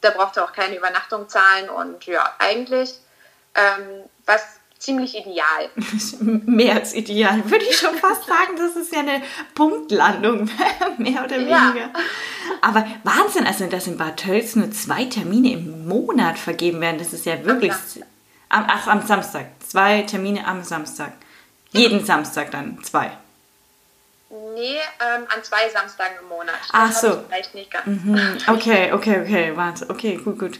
Da 0.01 0.09
braucht 0.09 0.37
ihr 0.37 0.43
auch 0.43 0.53
keine 0.53 0.75
Übernachtung 0.75 1.29
zahlen 1.29 1.69
und 1.69 2.05
ja, 2.07 2.35
eigentlich 2.39 2.95
ähm, 3.55 4.03
was 4.25 4.41
ziemlich 4.79 5.15
ideal. 5.15 5.69
Mehr 6.19 6.75
als 6.75 6.93
ideal, 6.93 7.49
würde 7.49 7.65
ich 7.65 7.77
schon 7.77 7.95
fast 7.95 8.25
sagen. 8.25 8.57
Das 8.57 8.75
ist 8.75 8.91
ja 8.91 8.99
eine 8.99 9.21
Punktlandung, 9.53 10.49
mehr 10.97 11.23
oder 11.23 11.35
weniger. 11.35 11.75
Ja. 11.75 11.93
Aber 12.61 12.87
Wahnsinn, 13.03 13.45
also 13.45 13.67
dass 13.67 13.87
in 13.87 13.97
Bad 13.97 14.17
Tölz 14.17 14.55
nur 14.55 14.71
zwei 14.71 15.05
Termine 15.05 15.53
im 15.53 15.87
Monat 15.87 16.39
vergeben 16.39 16.81
werden, 16.81 16.97
das 16.97 17.13
ist 17.13 17.25
ja 17.25 17.45
wirklich 17.45 17.73
am, 18.51 18.65
ach, 18.67 18.87
am 18.87 19.05
Samstag. 19.05 19.47
Zwei 19.59 20.01
Termine 20.03 20.45
am 20.45 20.63
Samstag. 20.63 21.13
Jeden 21.71 22.05
Samstag 22.05 22.51
dann 22.51 22.83
zwei. 22.83 23.11
Nee, 24.53 24.77
ähm, 25.01 25.25
an 25.27 25.43
zwei 25.43 25.67
Samstagen 25.67 26.15
im 26.21 26.29
Monat. 26.29 26.55
Das 26.61 26.69
Ach 26.71 26.91
so. 26.93 27.23
Vielleicht 27.27 27.53
nicht 27.53 27.69
ganz. 27.69 27.85
Mhm. 27.85 28.37
Okay, 28.47 28.93
okay, 28.93 29.19
okay, 29.21 29.51
warte. 29.55 29.89
Okay, 29.89 30.15
gut, 30.23 30.39
gut. 30.39 30.59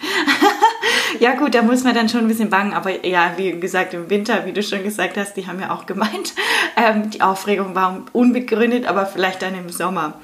ja 1.20 1.36
gut, 1.36 1.56
da 1.56 1.62
muss 1.62 1.86
man 1.86 1.96
dann 1.96 2.10
schon 2.10 2.20
ein 2.20 2.28
bisschen 2.28 2.50
bangen. 2.50 2.74
Aber 2.74 3.06
ja, 3.06 3.32
wie 3.38 3.58
gesagt, 3.58 3.94
im 3.94 4.10
Winter, 4.10 4.46
wie 4.46 4.51
du 4.51 4.62
schon 4.62 4.84
gesagt 4.84 5.16
hast, 5.16 5.36
die 5.38 5.48
haben 5.48 5.62
ja 5.62 5.74
auch 5.74 5.86
gemeint, 5.86 6.34
ähm, 6.75 7.12
die 7.12 7.22
Aufregung 7.22 7.74
war 7.74 8.04
unbegründet, 8.12 8.88
aber 8.88 9.06
vielleicht 9.06 9.42
dann 9.42 9.56
im 9.56 9.70
Sommer. 9.70 10.20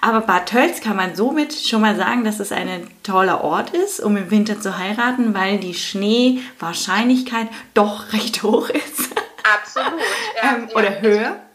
Aber 0.00 0.22
Bad 0.22 0.46
Tölz 0.46 0.80
kann 0.80 0.96
man 0.96 1.14
somit 1.14 1.52
schon 1.52 1.82
mal 1.82 1.96
sagen, 1.96 2.24
dass 2.24 2.40
es 2.40 2.50
ein 2.50 2.88
toller 3.02 3.44
Ort 3.44 3.70
ist, 3.70 4.00
um 4.00 4.16
im 4.16 4.30
Winter 4.30 4.58
zu 4.58 4.78
heiraten, 4.78 5.34
weil 5.34 5.58
die 5.58 5.74
Schneewahrscheinlichkeit 5.74 7.48
doch 7.74 8.10
recht 8.14 8.42
hoch 8.42 8.70
ist. 8.70 9.10
Absolut. 9.54 10.00
Ja, 10.42 10.54
ähm, 10.54 10.68
oder 10.74 10.94
ja. 10.94 11.00
höher. 11.02 11.45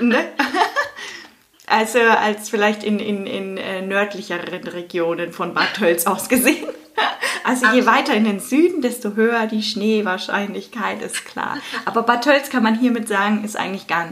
Ne? 0.00 0.28
Also 1.66 1.98
als 1.98 2.50
vielleicht 2.50 2.84
in, 2.84 2.98
in, 2.98 3.26
in 3.26 3.56
äh, 3.56 3.80
nördlicheren 3.80 4.64
Regionen 4.68 5.32
von 5.32 5.54
Bad 5.54 5.74
Tölz 5.74 6.06
aus 6.06 6.28
gesehen. 6.28 6.68
Also 7.42 7.66
je 7.68 7.84
weiter 7.86 8.14
in 8.14 8.24
den 8.24 8.40
Süden, 8.40 8.80
desto 8.80 9.14
höher 9.14 9.46
die 9.46 9.62
Schneewahrscheinlichkeit, 9.62 11.02
ist 11.02 11.24
klar. 11.24 11.58
Aber 11.84 12.02
Bad 12.02 12.24
Tölz 12.24 12.48
kann 12.50 12.62
man 12.62 12.78
hiermit 12.78 13.08
sagen, 13.08 13.44
ist 13.44 13.56
eigentlich 13.56 13.86
gar 13.86 14.08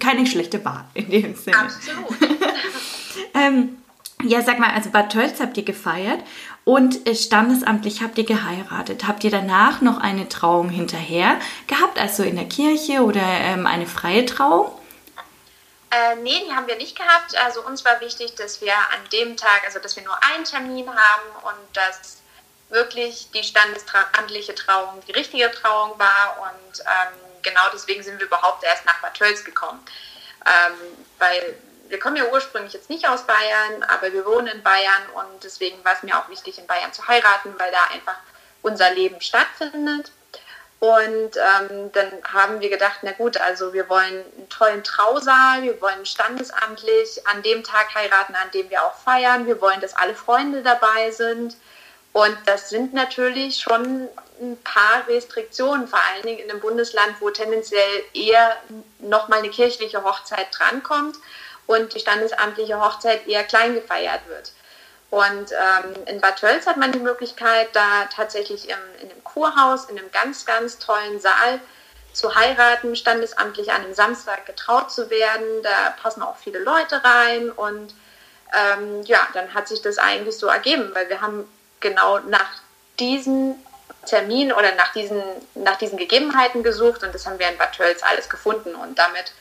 keine 0.00 0.26
schlechte 0.26 0.64
Wahl 0.64 0.84
in 0.94 1.10
dem 1.10 1.34
Sinne. 1.34 1.58
Absolut. 1.58 2.08
ähm, 3.34 3.76
ja, 4.22 4.42
sag 4.42 4.58
mal, 4.58 4.70
also 4.70 4.90
Bad 4.90 5.12
Tölz 5.12 5.40
habt 5.40 5.56
ihr 5.56 5.64
gefeiert 5.64 6.20
und 6.64 7.06
äh, 7.06 7.14
standesamtlich 7.14 8.02
habt 8.02 8.18
ihr 8.18 8.24
geheiratet. 8.24 9.06
Habt 9.06 9.24
ihr 9.24 9.30
danach 9.30 9.80
noch 9.80 9.98
eine 9.98 10.28
Trauung 10.28 10.68
hinterher 10.68 11.38
gehabt, 11.66 11.98
also 11.98 12.22
in 12.22 12.36
der 12.36 12.46
Kirche 12.46 13.02
oder 13.02 13.22
ähm, 13.22 13.66
eine 13.66 13.86
freie 13.86 14.26
Trauung? 14.26 14.66
Äh, 15.90 16.16
nee, 16.16 16.44
die 16.44 16.54
haben 16.54 16.66
wir 16.66 16.76
nicht 16.76 16.96
gehabt. 16.96 17.36
Also 17.36 17.62
uns 17.62 17.84
war 17.84 18.00
wichtig, 18.00 18.34
dass 18.34 18.60
wir 18.60 18.74
an 18.74 19.08
dem 19.12 19.36
Tag, 19.36 19.64
also 19.64 19.78
dass 19.78 19.96
wir 19.96 20.02
nur 20.02 20.16
einen 20.22 20.44
Termin 20.44 20.88
haben 20.88 21.30
und 21.44 21.76
dass 21.76 22.18
wirklich 22.68 23.30
die 23.32 23.42
standesamtliche 23.42 24.54
Trauung 24.54 25.02
die 25.06 25.12
richtige 25.12 25.50
Trauung 25.50 25.98
war. 25.98 26.38
Und 26.42 26.80
ähm, 26.80 27.40
genau 27.42 27.62
deswegen 27.72 28.02
sind 28.02 28.18
wir 28.18 28.26
überhaupt 28.26 28.64
erst 28.64 28.84
nach 28.84 29.00
Bad 29.00 29.14
Tölz 29.14 29.44
gekommen. 29.44 29.82
Ähm, 30.44 30.74
weil 31.18 31.56
wir 31.88 31.98
kommen 31.98 32.16
ja 32.16 32.26
ursprünglich 32.30 32.74
jetzt 32.74 32.90
nicht 32.90 33.08
aus 33.08 33.26
Bayern, 33.26 33.82
aber 33.84 34.12
wir 34.12 34.26
wohnen 34.26 34.48
in 34.48 34.62
Bayern 34.62 35.08
und 35.14 35.42
deswegen 35.42 35.82
war 35.84 35.94
es 35.94 36.02
mir 36.02 36.18
auch 36.18 36.28
wichtig, 36.28 36.58
in 36.58 36.66
Bayern 36.66 36.92
zu 36.92 37.06
heiraten, 37.08 37.54
weil 37.58 37.72
da 37.72 37.84
einfach 37.94 38.16
unser 38.62 38.90
Leben 38.90 39.20
stattfindet. 39.20 40.12
Und 40.80 41.36
ähm, 41.36 41.90
dann 41.92 42.12
haben 42.32 42.60
wir 42.60 42.70
gedacht, 42.70 43.00
na 43.02 43.10
gut, 43.12 43.36
also 43.36 43.72
wir 43.72 43.88
wollen 43.88 44.24
einen 44.36 44.48
tollen 44.48 44.84
Trausaal, 44.84 45.62
wir 45.62 45.80
wollen 45.80 46.06
standesamtlich 46.06 47.26
an 47.26 47.42
dem 47.42 47.64
Tag 47.64 47.92
heiraten, 47.96 48.36
an 48.36 48.50
dem 48.52 48.70
wir 48.70 48.84
auch 48.84 48.94
feiern, 48.94 49.46
wir 49.46 49.60
wollen, 49.60 49.80
dass 49.80 49.96
alle 49.96 50.14
Freunde 50.14 50.62
dabei 50.62 51.10
sind. 51.10 51.56
Und 52.12 52.36
das 52.46 52.70
sind 52.70 52.94
natürlich 52.94 53.58
schon 53.60 54.08
ein 54.40 54.56
paar 54.62 55.06
Restriktionen, 55.08 55.88
vor 55.88 55.98
allen 56.12 56.22
Dingen 56.22 56.38
in 56.38 56.50
einem 56.50 56.60
Bundesland, 56.60 57.16
wo 57.20 57.30
tendenziell 57.30 58.04
eher 58.14 58.56
nochmal 59.00 59.40
eine 59.40 59.50
kirchliche 59.50 60.04
Hochzeit 60.04 60.46
drankommt 60.52 61.16
und 61.66 61.92
die 61.94 62.00
standesamtliche 62.00 62.80
Hochzeit 62.80 63.26
eher 63.26 63.44
klein 63.44 63.74
gefeiert 63.74 64.22
wird. 64.28 64.52
Und 65.10 65.52
ähm, 65.52 65.94
in 66.06 66.20
Bad 66.20 66.36
Tölz 66.38 66.66
hat 66.66 66.76
man 66.76 66.92
die 66.92 66.98
Möglichkeit, 66.98 67.68
da 67.72 68.04
tatsächlich 68.14 68.68
im, 68.68 68.76
in 69.00 69.10
einem 69.10 69.24
Kurhaus, 69.24 69.86
in 69.86 69.98
einem 69.98 70.10
ganz, 70.12 70.44
ganz 70.44 70.78
tollen 70.78 71.18
Saal 71.18 71.60
zu 72.12 72.34
heiraten, 72.34 72.94
standesamtlich 72.94 73.70
an 73.72 73.82
einem 73.84 73.94
Samstag 73.94 74.44
getraut 74.44 74.90
zu 74.90 75.08
werden. 75.08 75.62
Da 75.62 75.94
passen 76.02 76.22
auch 76.22 76.36
viele 76.36 76.58
Leute 76.58 77.02
rein 77.02 77.50
und 77.50 77.94
ähm, 78.54 79.02
ja, 79.04 79.26
dann 79.32 79.54
hat 79.54 79.68
sich 79.68 79.80
das 79.82 79.98
eigentlich 79.98 80.36
so 80.36 80.46
ergeben, 80.46 80.90
weil 80.94 81.08
wir 81.08 81.20
haben 81.20 81.48
genau 81.80 82.18
nach 82.20 82.50
diesen 82.98 83.54
Termin 84.06 84.52
oder 84.52 84.74
nach 84.74 84.92
diesen, 84.92 85.22
nach 85.54 85.76
diesen 85.76 85.98
Gegebenheiten 85.98 86.62
gesucht 86.62 87.02
und 87.02 87.14
das 87.14 87.26
haben 87.26 87.38
wir 87.38 87.48
in 87.48 87.58
Bad 87.58 87.72
Tölz 87.72 88.02
alles 88.02 88.28
gefunden 88.28 88.74
und 88.74 88.98
damit 88.98 89.32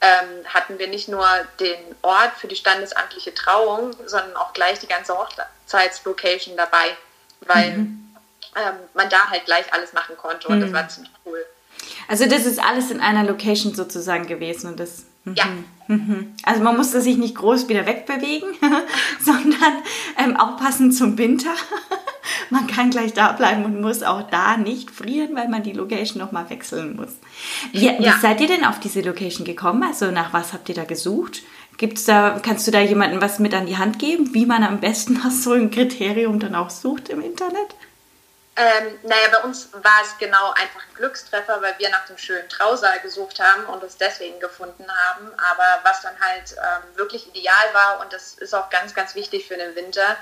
ähm, 0.00 0.44
hatten 0.46 0.78
wir 0.78 0.88
nicht 0.88 1.08
nur 1.08 1.26
den 1.58 1.78
Ort 2.02 2.32
für 2.38 2.48
die 2.48 2.56
standesamtliche 2.56 3.34
Trauung, 3.34 3.94
sondern 4.06 4.34
auch 4.36 4.52
gleich 4.52 4.78
die 4.78 4.86
ganze 4.86 5.14
Hochzeitslocation 5.16 6.56
dabei, 6.56 6.96
weil 7.42 7.72
mhm. 7.72 8.16
ähm, 8.56 8.74
man 8.94 9.10
da 9.10 9.28
halt 9.28 9.44
gleich 9.44 9.72
alles 9.74 9.92
machen 9.92 10.16
konnte 10.16 10.48
und 10.48 10.58
mhm. 10.58 10.62
das 10.62 10.72
war 10.72 10.88
ziemlich 10.88 11.12
cool. 11.26 11.44
Also 12.08 12.26
das 12.26 12.46
ist 12.46 12.58
alles 12.58 12.90
in 12.90 13.00
einer 13.00 13.24
Location 13.24 13.74
sozusagen 13.74 14.26
gewesen 14.26 14.68
und 14.68 14.80
das. 14.80 15.04
Mhm. 15.24 15.34
Ja. 15.34 15.44
Mhm. 15.86 16.34
Also 16.44 16.62
man 16.62 16.76
musste 16.76 17.00
sich 17.02 17.16
nicht 17.18 17.34
groß 17.34 17.68
wieder 17.68 17.86
wegbewegen, 17.86 18.56
sondern 19.20 19.82
ähm, 20.18 20.36
auch 20.36 20.56
passend 20.56 20.94
zum 20.96 21.18
Winter. 21.18 21.54
Man 22.50 22.66
kann 22.66 22.90
gleich 22.90 23.14
da 23.14 23.32
bleiben 23.32 23.64
und 23.64 23.80
muss 23.80 24.02
auch 24.02 24.22
da 24.30 24.56
nicht 24.56 24.90
frieren, 24.90 25.34
weil 25.34 25.48
man 25.48 25.62
die 25.62 25.72
Location 25.72 26.20
nochmal 26.20 26.50
wechseln 26.50 26.96
muss. 26.96 27.10
Wie, 27.72 27.86
ja. 27.86 27.98
wie, 27.98 28.20
seid 28.20 28.40
ihr 28.40 28.48
denn 28.48 28.64
auf 28.64 28.80
diese 28.80 29.00
Location 29.00 29.44
gekommen? 29.44 29.82
Also 29.82 30.10
nach 30.10 30.32
was 30.32 30.52
habt 30.52 30.68
ihr 30.68 30.74
da 30.74 30.84
gesucht? 30.84 31.42
Gibt's 31.78 32.04
da, 32.04 32.38
kannst 32.42 32.66
du 32.66 32.70
da 32.70 32.80
jemandem 32.80 33.22
was 33.22 33.38
mit 33.38 33.54
an 33.54 33.66
die 33.66 33.78
Hand 33.78 33.98
geben, 33.98 34.34
wie 34.34 34.44
man 34.44 34.62
am 34.64 34.80
besten 34.80 35.14
nach 35.14 35.30
so 35.30 35.52
einem 35.52 35.70
Kriterium 35.70 36.38
dann 36.38 36.54
auch 36.54 36.70
sucht 36.70 37.08
im 37.08 37.22
Internet? 37.22 37.74
Ähm, 38.56 38.98
naja, 39.04 39.28
bei 39.30 39.38
uns 39.38 39.70
war 39.72 40.02
es 40.02 40.18
genau 40.18 40.50
einfach 40.50 40.80
ein 40.80 40.94
Glückstreffer, 40.94 41.62
weil 41.62 41.74
wir 41.78 41.88
nach 41.88 42.04
dem 42.04 42.18
schönen 42.18 42.46
Trausaal 42.50 43.00
gesucht 43.00 43.40
haben 43.40 43.64
und 43.64 43.82
es 43.82 43.96
deswegen 43.96 44.38
gefunden 44.40 44.84
haben. 44.86 45.32
Aber 45.38 45.80
was 45.84 46.02
dann 46.02 46.18
halt 46.20 46.52
ähm, 46.58 46.96
wirklich 46.96 47.28
ideal 47.28 47.72
war, 47.72 48.00
und 48.00 48.12
das 48.12 48.34
ist 48.34 48.54
auch 48.54 48.68
ganz, 48.68 48.92
ganz 48.92 49.14
wichtig 49.14 49.48
für 49.48 49.56
den 49.56 49.74
Winter, 49.76 50.16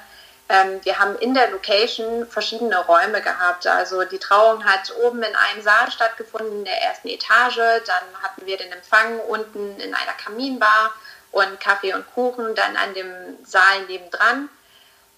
ähm, 0.48 0.80
wir 0.84 0.98
haben 0.98 1.16
in 1.16 1.34
der 1.34 1.50
Location 1.50 2.26
verschiedene 2.26 2.78
Räume 2.86 3.20
gehabt. 3.20 3.66
Also 3.66 4.04
die 4.04 4.18
Trauung 4.18 4.64
hat 4.64 4.92
oben 5.02 5.22
in 5.22 5.36
einem 5.36 5.62
Saal 5.62 5.90
stattgefunden, 5.90 6.60
in 6.60 6.64
der 6.64 6.82
ersten 6.82 7.08
Etage. 7.08 7.56
Dann 7.56 8.22
hatten 8.22 8.46
wir 8.46 8.56
den 8.56 8.72
Empfang 8.72 9.20
unten 9.20 9.78
in 9.78 9.94
einer 9.94 10.12
Kaminbar 10.12 10.94
und 11.32 11.60
Kaffee 11.60 11.92
und 11.92 12.06
Kuchen 12.14 12.54
dann 12.54 12.76
an 12.76 12.94
dem 12.94 13.12
Saal 13.44 13.82
nebendran 13.88 14.48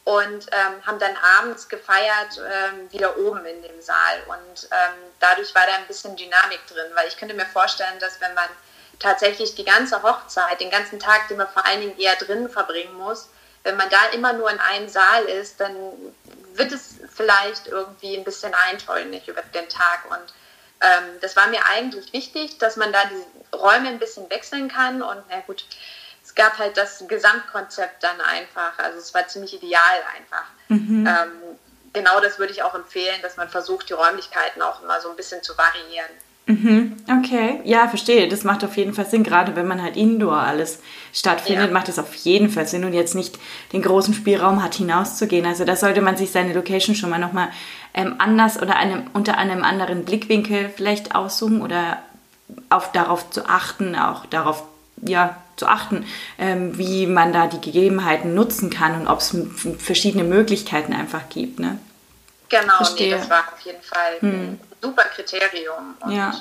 und 0.03 0.47
ähm, 0.51 0.85
haben 0.85 0.99
dann 0.99 1.17
abends 1.39 1.69
gefeiert 1.69 2.41
ähm, 2.41 2.91
wieder 2.91 3.17
oben 3.19 3.45
in 3.47 3.63
dem 3.63 3.81
Saal. 3.81 4.23
Und 4.27 4.69
ähm, 4.73 4.95
dadurch 5.21 5.55
war 5.55 5.67
da 5.67 5.75
ein 5.75 5.87
bisschen 5.87 6.17
Dynamik 6.17 6.67
drin, 6.67 6.91
weil 6.95 7.07
ich 7.07 7.17
könnte 7.17 7.35
mir 7.37 7.47
vorstellen, 7.47 7.99
dass 8.01 8.21
wenn 8.21 8.35
man 8.35 8.49
tatsächlich 8.99 9.55
die 9.55 9.65
ganze 9.65 10.03
Hochzeit, 10.03 10.61
den 10.61 10.71
ganzen 10.71 10.99
Tag, 10.99 11.29
den 11.29 11.37
man 11.37 11.49
vor 11.49 11.65
allen 11.65 11.81
Dingen 11.81 11.99
eher 11.99 12.17
drinnen 12.17 12.51
verbringen 12.51 12.95
muss, 12.95 13.29
wenn 13.63 13.77
man 13.77 13.91
da 13.91 14.07
immer 14.13 14.33
nur 14.33 14.51
in 14.51 14.59
einem 14.59 14.89
Saal 14.89 15.25
ist, 15.25 15.61
dann 15.61 15.75
wird 16.55 16.73
es 16.73 16.97
vielleicht 17.15 17.67
irgendwie 17.67 18.17
ein 18.17 18.25
bisschen 18.25 18.55
eintönig 18.55 19.29
über 19.29 19.43
den 19.43 19.69
Tag. 19.69 20.11
Und 20.11 20.35
ähm, 20.81 21.19
das 21.21 21.37
war 21.37 21.49
mir 21.49 21.65
eigentlich 21.67 22.13
wichtig, 22.13 22.59
dass 22.59 22.77
man 22.77 22.93
da 22.93 22.99
die 23.05 23.57
Räume 23.57 23.89
ein 23.89 23.99
bisschen 23.99 24.29
wechseln 24.31 24.69
kann. 24.69 25.03
Und 25.03 25.23
na 25.29 25.41
gut, 25.41 25.65
es 26.25 26.35
gab 26.35 26.59
halt 26.59 26.77
das 26.77 27.05
Gesamtkonzept 27.07 28.03
dann 28.03 28.21
einfach. 28.21 28.79
Also 28.79 28.99
es 28.99 29.13
war 29.15 29.27
ziemlich 29.29 29.55
ideal 29.55 30.03
einfach. 30.17 30.47
Mhm. 30.69 31.07
Ähm, 31.07 31.59
genau 31.93 32.21
das 32.21 32.39
würde 32.39 32.53
ich 32.53 32.63
auch 32.63 32.75
empfehlen, 32.75 33.21
dass 33.23 33.37
man 33.37 33.49
versucht, 33.49 33.89
die 33.89 33.95
Räumlichkeiten 33.95 34.63
auch 34.63 34.83
immer 34.83 35.01
so 35.01 35.11
ein 35.11 35.17
bisschen 35.17 35.43
zu 35.43 35.57
variieren. 35.57 36.11
Mhm, 36.47 36.97
okay, 37.09 37.61
ja, 37.65 37.87
verstehe. 37.87 38.29
Das 38.29 38.43
macht 38.43 38.65
auf 38.65 38.77
jeden 38.77 38.93
Fall 38.93 39.07
Sinn. 39.07 39.23
Gerade 39.23 39.55
wenn 39.55 39.69
man 39.69 39.83
halt 39.83 39.97
indoor 39.97 40.37
alles 40.37 40.81
stattfindet, 41.13 41.67
ja. 41.67 41.73
macht 41.73 41.89
es 41.89 41.99
auf 41.99 42.15
jeden 42.15 42.51
Fall 42.51 42.67
Sinn 42.67 42.85
und 42.85 42.93
jetzt 42.93 43.15
nicht 43.15 43.39
den 43.73 43.83
großen 43.83 44.15
Spielraum 44.15 44.63
hat, 44.63 44.75
hinauszugehen. 44.75 45.47
Also 45.47 45.65
da 45.65 45.77
sollte 45.77 46.01
man 46.01 46.17
sich 46.17 46.33
seine 46.33 46.53
Location 46.53 46.97
schon 46.97 47.11
mal 47.11 47.19
nochmal 47.19 47.51
ähm, 47.95 48.17
anders 48.19 48.61
oder 48.61 48.77
einem, 48.77 49.05
unter 49.13 49.39
einem 49.39 49.63
anderen 49.63 50.05
Blickwinkel 50.05 50.71
vielleicht 50.75 51.15
aussuchen 51.15 51.63
oder 51.63 51.99
auf, 52.69 52.91
darauf 52.91 53.31
zu 53.31 53.49
achten, 53.49 53.95
auch 53.95 54.27
darauf 54.27 54.65
ja, 55.03 55.37
zu 55.57 55.67
achten, 55.67 56.05
ähm, 56.39 56.77
wie 56.79 57.07
man 57.07 57.33
da 57.33 57.47
die 57.47 57.61
Gegebenheiten 57.61 58.35
nutzen 58.35 58.71
kann 58.71 59.01
und 59.01 59.07
ob 59.07 59.21
es 59.21 59.37
verschiedene 59.79 60.25
Möglichkeiten 60.25 60.93
einfach 60.93 61.29
gibt. 61.29 61.61
Ne? 61.61 61.79
Genau, 62.49 62.75
nee, 62.99 63.11
das 63.11 63.31
war 63.31 63.41
auf 63.41 63.61
jeden 63.65 63.83
Fall 63.83 64.21
hm. 64.21 64.59
Super 64.81 65.05
Kriterium. 65.05 65.97
Und 66.01 66.13
ja. 66.13 66.33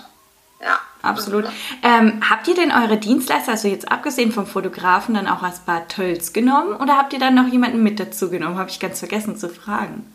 Ja. 0.62 0.80
Absolut. 1.02 1.46
Ähm, 1.84 2.22
habt 2.30 2.48
ihr 2.50 2.56
denn 2.56 2.72
eure 2.72 2.98
Dienstleister, 2.98 3.52
also 3.52 3.70
jetzt 3.70 3.90
abgesehen 3.90 4.34
vom 4.34 4.46
Fotografen, 4.46 5.16
dann 5.16 5.28
auch 5.28 5.42
als 5.42 5.60
Bad 5.60 5.88
Tölz 5.90 6.34
genommen 6.34 6.76
oder 6.76 6.98
habt 6.98 7.14
ihr 7.14 7.20
dann 7.20 7.36
noch 7.36 7.48
jemanden 7.48 7.82
mit 7.82 8.00
dazu 8.00 8.30
genommen? 8.30 8.58
Habe 8.58 8.70
ich 8.70 8.80
ganz 8.80 9.00
vergessen 9.00 9.38
zu 9.38 9.48
fragen. 9.48 10.14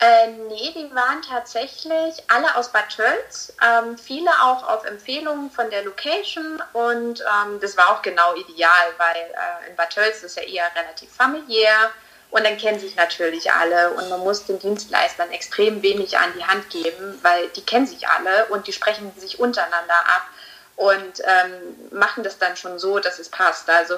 Äh, 0.00 0.32
nee, 0.48 0.72
die 0.74 0.94
waren 0.94 1.22
tatsächlich 1.22 2.22
alle 2.28 2.56
aus 2.56 2.72
Bad 2.72 2.88
Tölz, 2.88 3.52
ähm, 3.62 3.96
viele 3.96 4.30
auch 4.42 4.66
auf 4.68 4.84
Empfehlungen 4.84 5.50
von 5.50 5.70
der 5.70 5.84
Location 5.84 6.62
und 6.72 7.20
ähm, 7.20 7.60
das 7.60 7.76
war 7.76 7.90
auch 7.90 8.02
genau 8.02 8.34
ideal, 8.34 8.86
weil 8.98 9.16
äh, 9.16 9.70
in 9.70 9.76
Bad 9.76 9.90
Tölz 9.90 10.22
ist 10.22 10.36
ja 10.36 10.42
eher 10.42 10.64
relativ 10.74 11.10
familiär 11.12 11.90
und 12.34 12.42
dann 12.42 12.58
kennen 12.58 12.80
sich 12.80 12.96
natürlich 12.96 13.52
alle 13.52 13.90
und 13.90 14.08
man 14.08 14.18
muss 14.18 14.44
den 14.44 14.58
Dienstleistern 14.58 15.30
extrem 15.30 15.82
wenig 15.82 16.18
an 16.18 16.32
die 16.36 16.44
Hand 16.44 16.68
geben, 16.68 17.16
weil 17.22 17.46
die 17.50 17.64
kennen 17.64 17.86
sich 17.86 18.08
alle 18.08 18.46
und 18.46 18.66
die 18.66 18.72
sprechen 18.72 19.12
sich 19.16 19.38
untereinander 19.38 19.94
ab 19.94 20.26
und 20.74 21.22
ähm, 21.22 21.96
machen 21.96 22.24
das 22.24 22.36
dann 22.38 22.56
schon 22.56 22.80
so, 22.80 22.98
dass 22.98 23.20
es 23.20 23.28
passt. 23.28 23.70
Also 23.70 23.94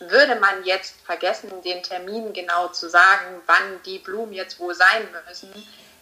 würde 0.00 0.34
man 0.34 0.64
jetzt 0.64 0.96
vergessen, 1.06 1.62
den 1.62 1.80
Termin 1.84 2.32
genau 2.32 2.66
zu 2.68 2.88
sagen, 2.88 3.40
wann 3.46 3.80
die 3.86 4.00
Blumen 4.00 4.32
jetzt 4.32 4.58
wo 4.58 4.72
sein 4.72 5.06
müssen, 5.28 5.52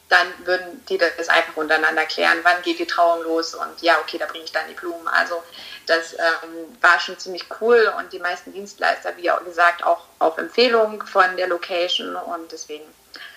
dann 0.08 0.26
würden 0.44 0.84
die 0.88 0.96
das 0.98 1.28
einfach 1.28 1.56
untereinander 1.56 2.06
klären, 2.06 2.38
wann 2.42 2.62
geht 2.62 2.78
die 2.78 2.86
Trauung 2.86 3.22
los 3.24 3.54
und 3.54 3.82
ja, 3.82 3.98
okay, 4.00 4.16
da 4.18 4.26
bringe 4.26 4.44
ich 4.44 4.52
dann 4.52 4.66
die 4.68 4.74
Blumen. 4.74 5.06
Also 5.08 5.42
das 5.86 6.14
ähm, 6.14 6.76
war 6.80 6.98
schon 6.98 7.18
ziemlich 7.18 7.44
cool 7.60 7.92
und 7.98 8.12
die 8.12 8.18
meisten 8.18 8.52
Dienstleister, 8.52 9.16
wie 9.16 9.30
auch 9.30 9.44
gesagt, 9.44 9.84
auch 9.84 10.04
auf 10.18 10.38
Empfehlung 10.38 11.02
von 11.04 11.36
der 11.36 11.48
Location 11.48 12.16
und 12.16 12.50
deswegen 12.52 12.84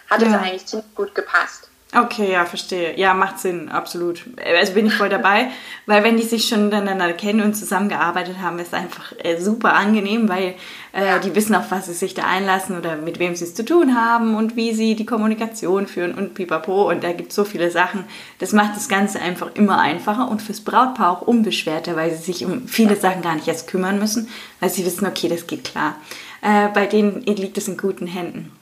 hat 0.10 0.22
ja. 0.22 0.28
es 0.28 0.34
eigentlich 0.34 0.66
ziemlich 0.66 0.96
gut 0.96 1.14
gepasst. 1.14 1.71
Okay, 1.94 2.32
ja, 2.32 2.46
verstehe. 2.46 2.98
Ja, 2.98 3.14
macht 3.14 3.40
Sinn, 3.40 3.68
absolut. 3.68 4.24
Also 4.46 4.74
bin 4.74 4.86
ich 4.86 4.94
voll 4.94 5.10
dabei, 5.10 5.50
weil 5.86 6.06
wenn 6.06 6.16
die 6.16 6.24
sich 6.24 6.48
schon 6.48 6.66
miteinander 6.66 7.12
kennen 7.12 7.42
und 7.42 7.54
zusammengearbeitet 7.54 8.38
haben, 8.40 8.60
ist 8.60 8.74
einfach 8.74 9.12
äh, 9.18 9.38
super 9.38 9.74
angenehm, 9.74 10.30
weil 10.30 10.56
äh, 10.94 11.06
ja. 11.06 11.20
die 11.20 11.36
wissen, 11.36 11.54
auf 11.54 11.70
was 11.70 11.88
sie 11.88 11.94
sich 11.94 12.14
da 12.14 12.24
einlassen 12.24 12.78
oder 12.78 12.96
mit 12.96 13.20
wem 13.20 13.36
sie 13.36 13.44
es 13.44 13.56
zu 13.56 13.66
tun 13.66 13.98
haben 13.98 14.36
und 14.36 14.56
wie 14.56 14.74
sie 14.74 14.96
die 14.96 15.06
Kommunikation 15.06 15.86
führen 15.86 16.14
und 16.14 16.34
pipapo. 16.34 16.90
Und 16.90 17.04
da 17.04 17.12
gibt 17.12 17.32
es 17.32 17.36
so 17.36 17.44
viele 17.44 17.70
Sachen. 17.72 18.06
Das 18.40 18.54
macht 18.54 18.78
das 18.78 18.88
Ganze 18.88 19.20
einfach 19.20 19.50
immer 19.56 19.82
einfacher 19.82 20.32
und 20.32 20.42
fürs 20.42 20.62
Brautpaar 20.62 21.12
auch 21.12 21.22
unbeschwerter, 21.24 21.98
weil 21.98 22.12
sie 22.12 22.24
sich 22.32 22.46
um 22.46 22.70
viele 22.70 22.96
Sachen 22.96 23.22
gar 23.22 23.36
nicht 23.36 23.50
erst 23.50 23.68
kümmern 23.68 24.00
müssen, 24.00 24.30
weil 24.62 24.70
sie 24.70 24.86
wissen, 24.86 25.06
okay, 25.06 25.28
das 25.28 25.46
geht 25.46 25.66
klar. 25.66 25.98
Äh, 26.42 26.70
bei 26.70 26.86
denen 26.86 27.24
liegt 27.24 27.58
es 27.58 27.68
in 27.68 27.76
guten 27.76 28.08
Händen. 28.08 28.54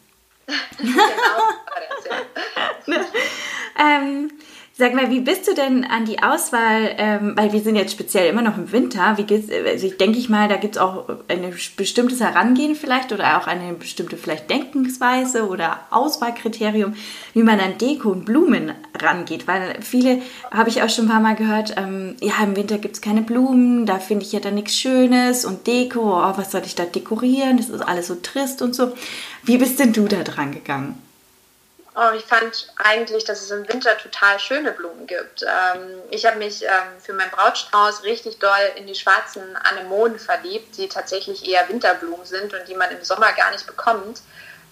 genau. 0.79 1.58
ähm, 3.79 4.31
sag 4.79 4.95
mal, 4.95 5.11
wie 5.11 5.19
bist 5.19 5.45
du 5.45 5.53
denn 5.53 5.83
an 5.83 6.05
die 6.05 6.23
Auswahl, 6.23 6.95
ähm, 6.97 7.33
weil 7.35 7.51
wir 7.51 7.59
sind 7.59 7.75
jetzt 7.75 7.91
speziell 7.91 8.29
immer 8.29 8.41
noch 8.41 8.57
im 8.57 8.71
Winter, 8.71 9.17
wie 9.17 9.23
geht's, 9.23 9.51
also 9.51 9.85
ich 9.85 9.97
denke 9.97 10.17
ich 10.17 10.29
mal, 10.29 10.47
da 10.47 10.55
gibt 10.55 10.77
es 10.77 10.81
auch 10.81 11.09
ein 11.27 11.53
bestimmtes 11.75 12.21
Herangehen 12.21 12.75
vielleicht 12.75 13.11
oder 13.11 13.37
auch 13.37 13.47
eine 13.47 13.73
bestimmte 13.73 14.15
vielleicht 14.15 14.49
Denkensweise 14.49 15.49
oder 15.49 15.81
Auswahlkriterium, 15.89 16.93
wie 17.33 17.43
man 17.43 17.59
an 17.59 17.77
Deko 17.77 18.09
und 18.09 18.23
Blumen 18.23 18.71
rangeht, 18.97 19.47
weil 19.47 19.81
viele, 19.81 20.21
habe 20.49 20.69
ich 20.69 20.81
auch 20.81 20.89
schon 20.89 21.05
ein 21.05 21.11
paar 21.11 21.19
Mal 21.19 21.35
gehört, 21.35 21.75
ähm, 21.75 22.15
ja, 22.21 22.35
im 22.41 22.55
Winter 22.55 22.77
gibt 22.77 22.95
es 22.95 23.01
keine 23.01 23.21
Blumen, 23.21 23.85
da 23.85 23.99
finde 23.99 24.23
ich 24.23 24.31
ja 24.31 24.39
dann 24.39 24.55
nichts 24.55 24.77
Schönes 24.77 25.43
und 25.43 25.67
Deko, 25.67 25.99
oh, 25.99 26.33
was 26.37 26.51
soll 26.51 26.61
ich 26.65 26.75
da 26.75 26.85
dekorieren, 26.85 27.57
das 27.57 27.67
ist 27.67 27.81
alles 27.81 28.07
so 28.07 28.15
trist 28.15 28.61
und 28.61 28.73
so. 28.73 28.93
Wie 29.43 29.57
bist 29.57 29.77
denn 29.77 29.91
du 29.91 30.07
da 30.07 30.23
dran 30.23 30.53
gegangen? 30.53 31.08
Oh, 32.01 32.13
ich 32.15 32.23
fand 32.23 32.71
eigentlich, 32.77 33.25
dass 33.25 33.41
es 33.41 33.51
im 33.51 33.67
Winter 33.67 33.97
total 33.97 34.39
schöne 34.39 34.71
Blumen 34.71 35.05
gibt. 35.05 35.43
Ähm, 35.43 36.01
ich 36.11 36.25
habe 36.25 36.37
mich 36.37 36.63
ähm, 36.63 37.01
für 37.01 37.11
meinen 37.11 37.29
Brautstrauß 37.29 38.03
richtig 38.03 38.39
doll 38.39 38.71
in 38.77 38.87
die 38.87 38.95
schwarzen 38.95 39.57
Anemonen 39.57 40.17
verliebt, 40.17 40.77
die 40.77 40.87
tatsächlich 40.87 41.45
eher 41.45 41.67
Winterblumen 41.67 42.25
sind 42.25 42.53
und 42.53 42.65
die 42.69 42.75
man 42.75 42.89
im 42.91 43.03
Sommer 43.03 43.33
gar 43.33 43.51
nicht 43.51 43.67
bekommt. 43.67 44.21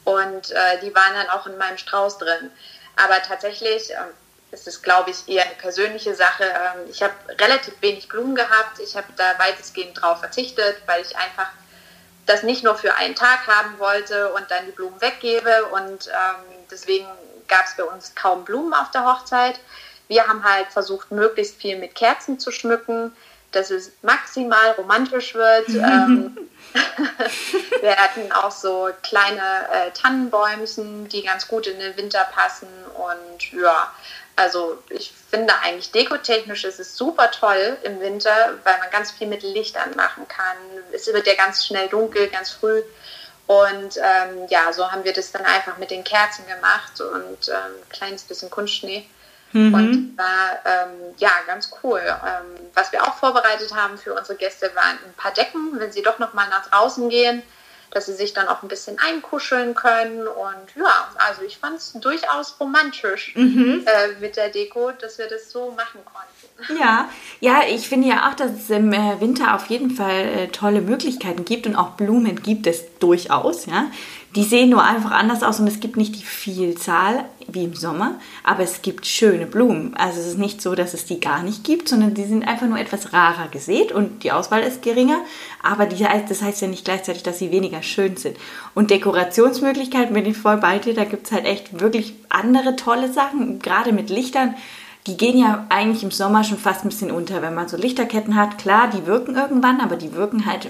Und 0.05 0.51
äh, 0.51 0.79
die 0.81 0.95
waren 0.95 1.15
dann 1.15 1.29
auch 1.31 1.45
in 1.47 1.57
meinem 1.57 1.77
Strauß 1.77 2.17
drin. 2.17 2.49
Aber 2.95 3.21
tatsächlich 3.21 3.91
ähm, 3.91 4.13
ist 4.51 4.65
es, 4.65 4.81
glaube 4.81 5.11
ich, 5.11 5.27
eher 5.27 5.43
eine 5.43 5.55
persönliche 5.55 6.15
Sache. 6.15 6.45
Ähm, 6.45 6.89
ich 6.89 7.03
habe 7.03 7.13
relativ 7.41 7.73
wenig 7.81 8.07
Blumen 8.07 8.35
gehabt. 8.35 8.79
Ich 8.79 8.95
habe 8.95 9.07
da 9.17 9.37
weitestgehend 9.37 10.01
drauf 10.01 10.19
verzichtet, 10.19 10.77
weil 10.85 11.01
ich 11.01 11.17
einfach 11.17 11.49
das 12.27 12.43
nicht 12.43 12.63
nur 12.63 12.75
für 12.75 12.93
einen 12.95 13.15
Tag 13.15 13.47
haben 13.47 13.79
wollte 13.79 14.31
und 14.33 14.51
dann 14.51 14.65
die 14.65 14.71
Blumen 14.71 15.01
weggebe. 15.01 15.65
Und 15.71 16.07
ähm, 16.07 16.43
deswegen 16.69 17.07
gab 17.47 17.65
es 17.65 17.75
bei 17.75 17.83
uns 17.83 18.13
kaum 18.13 18.45
Blumen 18.45 18.73
auf 18.73 18.91
der 18.91 19.05
Hochzeit. 19.05 19.59
Wir 20.07 20.27
haben 20.27 20.43
halt 20.43 20.67
versucht, 20.67 21.11
möglichst 21.11 21.55
viel 21.55 21.77
mit 21.77 21.95
Kerzen 21.95 22.39
zu 22.39 22.51
schmücken. 22.51 23.15
dass 23.53 23.71
es 23.71 23.93
maximal 24.01 24.71
romantisch 24.71 25.33
wird. 25.33 25.69
ähm, 25.69 26.37
wir 27.81 27.95
hatten 27.95 28.31
auch 28.33 28.51
so 28.51 28.89
kleine 29.01 29.41
äh, 29.71 29.91
Tannenbäumchen, 29.91 31.07
die 31.07 31.23
ganz 31.23 31.47
gut 31.47 31.65
in 31.65 31.79
den 31.79 31.95
Winter 31.95 32.27
passen. 32.35 32.67
Und 32.93 33.53
ja, 33.53 33.91
also 34.37 34.77
ich 34.89 35.11
finde 35.29 35.53
eigentlich 35.63 35.91
dekotechnisch 35.91 36.63
ist 36.63 36.79
es 36.79 36.95
super 36.95 37.31
toll 37.31 37.75
im 37.83 37.99
Winter, 37.99 38.53
weil 38.63 38.77
man 38.77 38.89
ganz 38.91 39.11
viel 39.11 39.27
mit 39.27 39.41
Lichtern 39.41 39.95
machen 39.95 40.27
kann. 40.27 40.55
Es 40.93 41.07
wird 41.07 41.25
ja 41.27 41.33
ganz 41.33 41.65
schnell 41.65 41.89
dunkel, 41.89 42.27
ganz 42.27 42.51
früh. 42.51 42.83
Und 43.47 43.97
ähm, 43.97 44.47
ja, 44.49 44.71
so 44.71 44.91
haben 44.91 45.03
wir 45.03 45.13
das 45.13 45.31
dann 45.31 45.43
einfach 45.43 45.77
mit 45.77 45.89
den 45.89 46.03
Kerzen 46.03 46.45
gemacht 46.47 47.01
und 47.01 47.49
ähm, 47.49 47.73
ein 47.81 47.89
kleines 47.89 48.23
bisschen 48.23 48.49
Kunstschnee. 48.51 49.09
Mhm. 49.53 49.73
Und 49.73 50.17
war 50.17 50.59
ähm, 50.65 51.15
ja 51.17 51.31
ganz 51.47 51.71
cool. 51.81 52.01
Ähm, 52.05 52.69
was 52.75 52.91
wir 52.91 53.03
auch 53.03 53.15
vorbereitet 53.15 53.73
haben 53.73 53.97
für 53.97 54.13
unsere 54.13 54.37
Gäste 54.37 54.69
waren 54.75 54.99
ein 55.03 55.13
paar 55.15 55.31
Decken, 55.31 55.79
wenn 55.79 55.91
sie 55.91 56.03
doch 56.03 56.19
noch 56.19 56.33
mal 56.33 56.47
nach 56.49 56.69
draußen 56.69 57.09
gehen, 57.09 57.41
dass 57.91 58.05
sie 58.05 58.13
sich 58.13 58.33
dann 58.33 58.47
auch 58.47 58.63
ein 58.63 58.67
bisschen 58.67 58.97
einkuscheln 58.99 59.75
können. 59.75 60.27
Und 60.27 60.75
ja, 60.75 61.09
also 61.17 61.43
ich 61.43 61.57
fand 61.57 61.77
es 61.77 61.93
durchaus 61.93 62.55
romantisch 62.59 63.35
mhm. 63.35 63.85
äh, 63.85 64.19
mit 64.19 64.35
der 64.37 64.49
Deko, 64.49 64.91
dass 64.91 65.17
wir 65.17 65.27
das 65.27 65.51
so 65.51 65.71
machen 65.71 66.01
konnten. 66.03 66.79
Ja, 66.79 67.09
ja, 67.39 67.61
ich 67.69 67.87
finde 67.87 68.07
ja 68.07 68.29
auch, 68.29 68.33
dass 68.33 68.51
es 68.51 68.69
im 68.69 68.91
äh, 68.91 69.19
Winter 69.19 69.53
auf 69.53 69.67
jeden 69.67 69.91
Fall 69.91 70.25
äh, 70.25 70.47
tolle 70.47 70.81
Möglichkeiten 70.81 71.45
gibt 71.45 71.67
und 71.67 71.75
auch 71.75 71.91
Blumen 71.91 72.41
gibt 72.41 72.65
es 72.65 72.83
durchaus, 72.99 73.67
ja. 73.67 73.91
Die 74.37 74.43
sehen 74.43 74.69
nur 74.69 74.83
einfach 74.83 75.09
anders 75.09 75.41
aus 75.41 75.59
und 75.59 75.65
es 75.65 75.79
gibt 75.79 75.97
nicht 75.97 76.13
die 76.13 76.23
Vielzahl 76.23 77.25
wie 77.47 77.63
im 77.63 77.73
Sommer, 77.73 78.19
aber 78.43 78.61
es 78.61 78.83
gibt 78.83 79.07
schöne 79.07 79.47
Blumen. 79.47 79.95
Also 79.97 80.19
es 80.19 80.27
ist 80.27 80.37
nicht 80.37 80.61
so, 80.61 80.75
dass 80.75 80.93
es 80.93 81.05
die 81.05 81.19
gar 81.19 81.41
nicht 81.41 81.63
gibt, 81.63 81.89
sondern 81.89 82.13
die 82.13 82.25
sind 82.25 82.47
einfach 82.47 82.67
nur 82.67 82.77
etwas 82.77 83.13
rarer 83.13 83.47
gesät 83.47 83.91
und 83.91 84.23
die 84.23 84.31
Auswahl 84.31 84.61
ist 84.61 84.83
geringer. 84.83 85.17
Aber 85.63 85.87
die, 85.87 86.05
das 86.29 86.43
heißt 86.43 86.61
ja 86.61 86.67
nicht 86.67 86.85
gleichzeitig, 86.85 87.23
dass 87.23 87.39
sie 87.39 87.49
weniger 87.49 87.81
schön 87.81 88.15
sind. 88.15 88.37
Und 88.75 88.91
Dekorationsmöglichkeiten 88.91 90.13
bin 90.13 90.27
ich 90.27 90.37
voll 90.37 90.57
bei 90.57 90.77
dir. 90.77 90.93
Da 90.93 91.05
gibt 91.05 91.25
es 91.25 91.31
halt 91.31 91.45
echt 91.45 91.79
wirklich 91.79 92.13
andere 92.29 92.75
tolle 92.75 93.11
Sachen, 93.11 93.57
gerade 93.57 93.91
mit 93.91 94.11
Lichtern. 94.11 94.53
Die 95.07 95.17
gehen 95.17 95.39
ja 95.39 95.65
eigentlich 95.69 96.03
im 96.03 96.11
Sommer 96.11 96.43
schon 96.43 96.59
fast 96.59 96.85
ein 96.85 96.89
bisschen 96.89 97.09
unter, 97.09 97.41
wenn 97.41 97.55
man 97.55 97.69
so 97.69 97.75
Lichterketten 97.75 98.35
hat. 98.35 98.59
Klar, 98.59 98.91
die 98.91 99.07
wirken 99.07 99.35
irgendwann, 99.35 99.81
aber 99.81 99.95
die 99.95 100.13
wirken 100.13 100.45
halt 100.45 100.69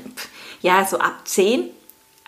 ja 0.62 0.86
so 0.86 1.00
ab 1.00 1.16
10 1.26 1.66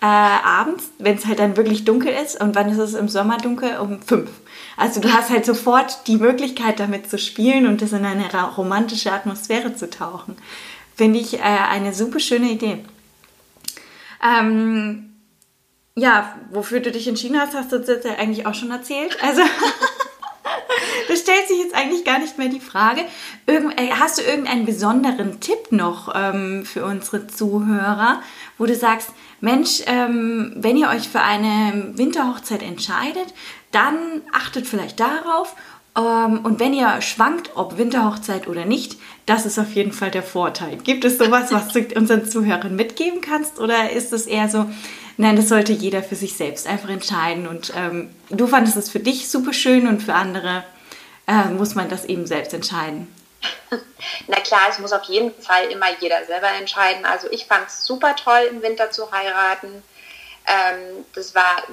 äh, 0.02 0.06
abends, 0.06 0.92
wenn 0.98 1.18
es 1.18 1.26
halt 1.26 1.40
dann 1.40 1.58
wirklich 1.58 1.86
dunkel 1.86 2.14
ist. 2.14 2.42
Und 2.42 2.56
wann 2.56 2.70
ist 2.70 2.78
es 2.78 2.94
im 2.94 3.10
Sommer 3.10 3.38
dunkel? 3.38 3.78
Um 3.80 4.02
fünf. 4.02 4.30
Also 4.78 5.02
du 5.02 5.12
hast 5.12 5.30
halt 5.30 5.46
sofort 5.46 6.08
die 6.08 6.18
Möglichkeit, 6.18 6.80
damit 6.80 7.10
zu 7.10 7.18
spielen 7.18 7.68
und 7.68 7.82
das 7.82 7.92
in 7.92 8.06
eine 8.06 8.30
romantische 8.56 9.12
Atmosphäre 9.12 9.76
zu 9.76 9.90
tauchen. 9.90 10.38
Finde 10.96 11.20
ich 11.20 11.40
äh, 11.40 11.42
eine 11.42 11.94
super 11.94 12.20
schöne 12.20 12.50
Idee. 12.50 12.84
Ähm, 14.24 15.10
ja, 15.96 16.36
wofür 16.52 16.80
du 16.80 16.92
dich 16.92 17.08
entschieden 17.08 17.40
hast, 17.40 17.54
hast 17.54 17.72
du 17.72 17.78
jetzt 17.78 18.06
eigentlich 18.06 18.46
auch 18.46 18.54
schon 18.54 18.72
erzählt. 18.72 19.18
Also 19.22 19.42
das 21.08 21.20
stellt 21.20 21.48
sich 21.48 21.60
jetzt 21.60 21.76
eigentlich 21.76 22.06
gar 22.06 22.20
nicht 22.20 22.38
mehr 22.38 22.50
die 22.50 22.60
Frage. 22.60 23.02
Irgend, 23.46 23.80
äh, 23.80 23.92
hast 23.92 24.18
du 24.18 24.22
irgendeinen 24.22 24.66
besonderen 24.66 25.40
Tipp 25.40 25.72
noch 25.72 26.14
ähm, 26.16 26.66
für 26.66 26.86
unsere 26.86 27.28
Zuhörer, 27.28 28.22
wo 28.58 28.66
du 28.66 28.76
sagst, 28.76 29.10
Mensch, 29.42 29.82
ähm, 29.86 30.54
wenn 30.56 30.78
ihr 30.78 30.90
euch 30.90 31.08
für 31.08 31.22
eine 31.22 31.94
Winterhochzeit 31.96 32.62
entscheidet, 32.62 33.34
dann 33.72 33.98
achtet 34.34 34.68
vielleicht 34.68 35.00
darauf. 35.00 35.56
Ähm, 35.98 36.40
und 36.44 36.60
wenn 36.60 36.74
ihr 36.74 37.02
schwankt, 37.02 37.52
ob 37.56 37.78
Winterhochzeit 37.78 38.48
oder 38.48 38.66
nicht, 38.66 38.98
das 39.26 39.46
ist 39.46 39.60
auf 39.60 39.74
jeden 39.74 39.92
Fall 39.92 40.12
der 40.12 40.24
Vorteil. 40.24 40.78
Gibt 40.78 41.06
es 41.06 41.18
sowas, 41.18 41.52
was 41.52 41.70
du 41.70 41.86
unseren 41.96 42.26
Zuhörern 42.26 42.76
mitgeben 42.76 43.22
kannst? 43.22 43.60
Oder 43.60 43.92
ist 43.92 44.14
es 44.14 44.26
eher 44.26 44.50
so, 44.50 44.66
nein, 45.20 45.36
das 45.36 45.50
sollte 45.50 45.74
jeder 45.74 46.02
für 46.02 46.16
sich 46.16 46.38
selbst 46.38 46.66
einfach 46.66 46.90
entscheiden? 46.90 47.46
Und 47.46 47.74
ähm, 47.76 48.16
du 48.30 48.48
fandest 48.48 48.78
es 48.78 48.90
für 48.90 49.02
dich 49.02 49.30
super 49.30 49.52
schön 49.52 49.88
und 49.88 50.02
für 50.02 50.14
andere 50.14 50.64
äh, 51.28 51.50
muss 51.50 51.76
man 51.76 51.90
das 51.90 52.06
eben 52.06 52.26
selbst 52.26 52.54
entscheiden. 52.54 53.14
Na 54.28 54.40
klar, 54.40 54.62
es 54.70 54.80
muss 54.80 54.94
auf 54.94 55.04
jeden 55.04 55.34
Fall 55.42 55.66
immer 55.66 55.88
jeder 56.00 56.26
selber 56.26 56.48
entscheiden. 56.58 57.06
Also 57.06 57.30
ich 57.32 57.46
fand 57.46 57.68
es 57.68 57.86
super 57.86 58.16
toll, 58.16 58.48
im 58.50 58.62
Winter 58.62 58.92
zu 58.92 59.12
heiraten. 59.12 59.84
Ähm, 60.48 61.06
das 61.14 61.36
war 61.36 61.64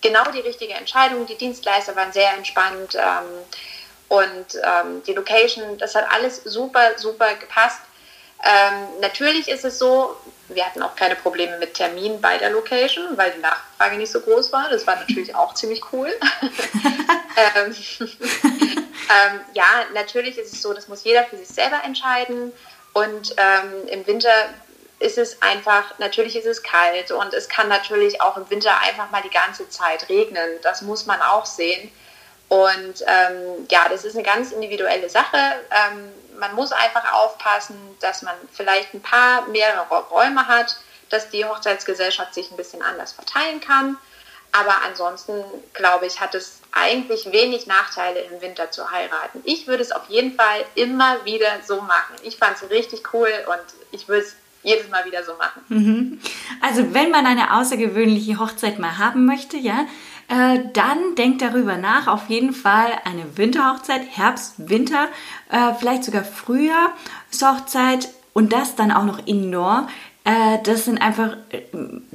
genau 0.00 0.24
die 0.32 0.40
richtige 0.40 0.74
Entscheidung. 0.74 1.24
Die 1.26 1.38
Dienstleister 1.38 1.94
waren 1.94 2.12
sehr 2.12 2.32
entspannt 2.34 2.96
ähm, 2.96 3.28
und 4.08 4.56
ähm, 4.56 5.02
die 5.06 5.12
Location, 5.12 5.78
das 5.78 5.94
hat 5.94 6.06
alles 6.10 6.42
super, 6.44 6.98
super 6.98 7.32
gepasst. 7.36 7.78
Ähm, 8.42 9.00
natürlich 9.00 9.46
ist 9.46 9.64
es 9.64 9.78
so, 9.78 10.16
wir 10.54 10.64
hatten 10.64 10.82
auch 10.82 10.94
keine 10.96 11.16
Probleme 11.16 11.58
mit 11.58 11.74
Terminen 11.74 12.20
bei 12.20 12.38
der 12.38 12.50
Location, 12.50 13.16
weil 13.16 13.32
die 13.32 13.40
Nachfrage 13.40 13.96
nicht 13.96 14.12
so 14.12 14.20
groß 14.20 14.52
war. 14.52 14.68
Das 14.70 14.86
war 14.86 14.96
natürlich 14.96 15.34
auch 15.34 15.54
ziemlich 15.54 15.82
cool. 15.92 16.08
ähm, 17.56 17.74
ähm, 18.00 19.40
ja, 19.54 19.84
natürlich 19.94 20.38
ist 20.38 20.52
es 20.52 20.62
so, 20.62 20.72
das 20.72 20.88
muss 20.88 21.04
jeder 21.04 21.24
für 21.24 21.36
sich 21.36 21.48
selber 21.48 21.82
entscheiden. 21.84 22.52
Und 22.92 23.34
ähm, 23.38 23.88
im 23.88 24.06
Winter 24.06 24.30
ist 24.98 25.18
es 25.18 25.42
einfach, 25.42 25.98
natürlich 25.98 26.36
ist 26.36 26.46
es 26.46 26.62
kalt 26.62 27.10
und 27.10 27.34
es 27.34 27.48
kann 27.48 27.68
natürlich 27.68 28.20
auch 28.20 28.36
im 28.36 28.48
Winter 28.50 28.78
einfach 28.80 29.10
mal 29.10 29.22
die 29.22 29.30
ganze 29.30 29.68
Zeit 29.68 30.08
regnen. 30.08 30.48
Das 30.62 30.82
muss 30.82 31.06
man 31.06 31.20
auch 31.20 31.46
sehen. 31.46 31.90
Und 32.52 33.02
ähm, 33.06 33.66
ja, 33.70 33.88
das 33.88 34.04
ist 34.04 34.14
eine 34.14 34.24
ganz 34.24 34.52
individuelle 34.52 35.08
Sache. 35.08 35.38
Ähm, 35.70 36.12
man 36.38 36.54
muss 36.54 36.70
einfach 36.70 37.10
aufpassen, 37.14 37.76
dass 38.00 38.20
man 38.20 38.34
vielleicht 38.52 38.92
ein 38.92 39.00
paar 39.00 39.46
mehrere 39.46 39.86
Räume 40.10 40.46
hat, 40.46 40.76
dass 41.08 41.30
die 41.30 41.46
Hochzeitsgesellschaft 41.46 42.34
sich 42.34 42.50
ein 42.50 42.58
bisschen 42.58 42.82
anders 42.82 43.12
verteilen 43.12 43.62
kann. 43.62 43.96
Aber 44.52 44.74
ansonsten, 44.86 45.42
glaube 45.72 46.04
ich, 46.04 46.20
hat 46.20 46.34
es 46.34 46.60
eigentlich 46.72 47.32
wenig 47.32 47.66
Nachteile 47.66 48.20
im 48.20 48.42
Winter 48.42 48.70
zu 48.70 48.90
heiraten. 48.90 49.40
Ich 49.44 49.66
würde 49.66 49.82
es 49.82 49.90
auf 49.90 50.10
jeden 50.10 50.34
Fall 50.34 50.66
immer 50.74 51.24
wieder 51.24 51.48
so 51.66 51.80
machen. 51.80 52.16
Ich 52.22 52.36
fand 52.36 52.56
es 52.56 52.68
richtig 52.68 53.14
cool 53.14 53.30
und 53.46 53.64
ich 53.92 54.08
würde 54.08 54.24
es 54.24 54.36
jedes 54.62 54.90
Mal 54.90 55.06
wieder 55.06 55.24
so 55.24 55.36
machen. 55.36 55.64
Mhm. 55.68 56.20
Also 56.60 56.92
wenn 56.92 57.10
man 57.10 57.24
eine 57.24 57.56
außergewöhnliche 57.56 58.38
Hochzeit 58.38 58.78
mal 58.78 58.98
haben 58.98 59.24
möchte, 59.24 59.56
ja, 59.56 59.86
äh, 60.32 60.60
dann 60.72 61.14
denkt 61.14 61.42
darüber 61.42 61.76
nach. 61.76 62.06
Auf 62.06 62.30
jeden 62.30 62.54
Fall 62.54 62.90
eine 63.04 63.36
Winterhochzeit, 63.36 64.00
Herbst, 64.16 64.54
Winter, 64.56 65.08
äh, 65.50 65.74
vielleicht 65.78 66.04
sogar 66.04 66.24
Frühjahrshochzeit 66.24 68.08
und 68.32 68.54
das 68.54 68.74
dann 68.74 68.92
auch 68.92 69.04
noch 69.04 69.26
indoor. 69.26 69.88
Äh, 70.24 70.58
das 70.62 70.84
sind 70.84 71.02
einfach 71.02 71.36
äh, 71.50 71.62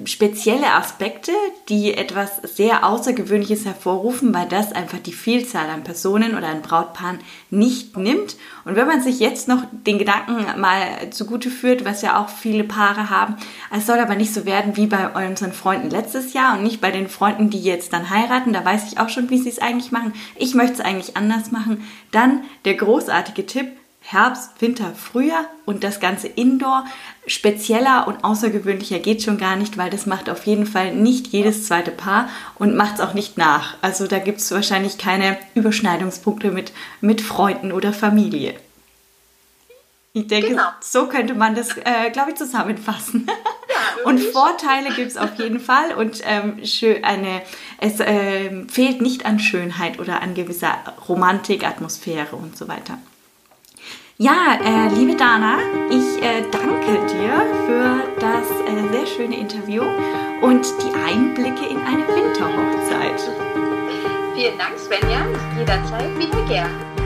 spezielle 0.06 0.74
Aspekte, 0.74 1.34
die 1.68 1.94
etwas 1.94 2.38
sehr 2.44 2.86
Außergewöhnliches 2.86 3.66
hervorrufen, 3.66 4.34
weil 4.34 4.48
das 4.48 4.72
einfach 4.72 5.00
die 5.00 5.12
Vielzahl 5.12 5.70
an 5.70 5.84
Personen 5.84 6.38
oder 6.38 6.48
an 6.48 6.62
Brautpaaren 6.62 7.20
nicht 7.50 7.98
nimmt. 7.98 8.38
Und 8.64 8.76
wenn 8.78 8.88
man 8.88 9.02
sich 9.02 9.20
jetzt 9.20 9.50
noch 9.50 9.64
den 9.72 9.98
Gedanken 9.98 10.60
mal 10.60 11.10
zugute 11.12 11.50
führt, 11.50 11.84
was 11.84 12.02
ja 12.02 12.22
auch 12.22 12.30
viele 12.30 12.64
Paare 12.64 13.10
haben, 13.10 13.36
es 13.76 13.86
soll 13.86 14.00
aber 14.00 14.16
nicht 14.16 14.34
so 14.34 14.46
werden 14.46 14.78
wie 14.78 14.88
bei 14.88 15.10
unseren 15.28 15.52
Freunden 15.52 15.90
letztes 15.90 16.32
Jahr 16.32 16.58
und 16.58 16.64
nicht 16.64 16.80
bei 16.80 16.92
den 16.92 17.10
Freunden, 17.10 17.50
die 17.50 17.62
jetzt 17.62 17.92
dann 17.92 18.10
heiraten, 18.10 18.54
da 18.54 18.64
weiß 18.64 18.90
ich 18.90 19.00
auch 19.00 19.10
schon, 19.10 19.30
wie 19.30 19.38
sie 19.38 19.50
es 19.50 19.60
eigentlich 19.60 19.92
machen. 19.92 20.14
Ich 20.38 20.56
möchte 20.56 20.76
es 20.76 20.80
eigentlich 20.80 21.18
anders 21.18 21.52
machen. 21.52 21.84
Dann 22.12 22.46
der 22.64 22.76
großartige 22.76 23.46
Tipp, 23.46 23.68
Herbst, 24.10 24.62
Winter, 24.62 24.94
Frühjahr 24.96 25.48
und 25.66 25.84
das 25.84 26.00
Ganze 26.00 26.30
indoor. 26.30 26.86
Spezieller 27.26 28.08
und 28.08 28.24
außergewöhnlicher 28.24 29.00
geht 29.00 29.22
schon 29.22 29.38
gar 29.38 29.58
nicht, 29.58 29.78
weil 29.78 29.90
das 29.90 30.06
macht 30.06 30.30
auf 30.30 30.46
jeden 30.46 30.66
Fall 30.66 30.96
nicht 30.96 31.28
jedes 31.28 31.68
zweite 31.68 31.92
Paar 31.92 32.30
und 32.56 32.74
macht 32.74 32.96
es 32.96 33.02
auch 33.02 33.14
nicht 33.14 33.38
nach. 33.38 33.76
Also 33.82 34.08
da 34.08 34.20
gibt 34.20 34.40
es 34.40 34.50
wahrscheinlich 34.52 34.98
keine 34.98 35.38
Überschneidungspunkte 35.56 36.52
mit, 36.52 36.72
mit 37.02 37.20
Freunden 37.20 37.74
oder 37.74 37.92
Familie. 37.92 38.54
Ich 40.14 40.28
denke, 40.28 40.52
genau. 40.52 40.70
so 40.80 41.08
könnte 41.08 41.36
man 41.36 41.54
das, 41.54 41.76
äh, 41.76 42.10
glaube 42.14 42.32
ich, 42.32 42.38
zusammenfassen. 42.38 43.28
Ja, 43.28 43.34
und 44.06 44.22
Vorteile 44.22 44.96
gibt 44.96 45.12
es 45.12 45.18
auf 45.18 45.38
jeden 45.38 45.60
Fall 45.60 45.96
und 45.96 46.22
ähm, 46.24 46.62
eine, 47.04 47.42
es 47.82 48.00
äh, 48.00 48.66
fehlt 48.70 49.02
nicht 49.02 49.26
an 49.26 49.40
Schönheit 49.40 50.00
oder 50.00 50.22
an 50.22 50.34
gewisser 50.34 50.78
Romantik, 51.10 51.68
Atmosphäre 51.68 52.38
und 52.38 52.58
so 52.58 52.70
weiter. 52.70 53.00
Ja, 54.20 54.58
äh, 54.66 54.96
liebe 54.96 55.16
Dana, 55.16 55.60
ich 55.92 56.24
äh, 56.24 56.42
danke 56.52 57.06
dir 57.06 57.34
für 57.68 58.20
das 58.20 58.50
äh, 58.50 58.92
sehr 58.92 59.06
schöne 59.06 59.38
Interview 59.38 59.84
und 60.42 60.66
die 60.82 60.92
Einblicke 61.08 61.68
in 61.68 61.78
eine 61.78 62.08
Winterhochzeit. 62.08 63.22
Vielen 64.34 64.58
Dank, 64.58 64.76
Svenja. 64.80 65.24
Jederzeit 65.56 66.18
wieder 66.18 66.44
gern. 66.48 66.97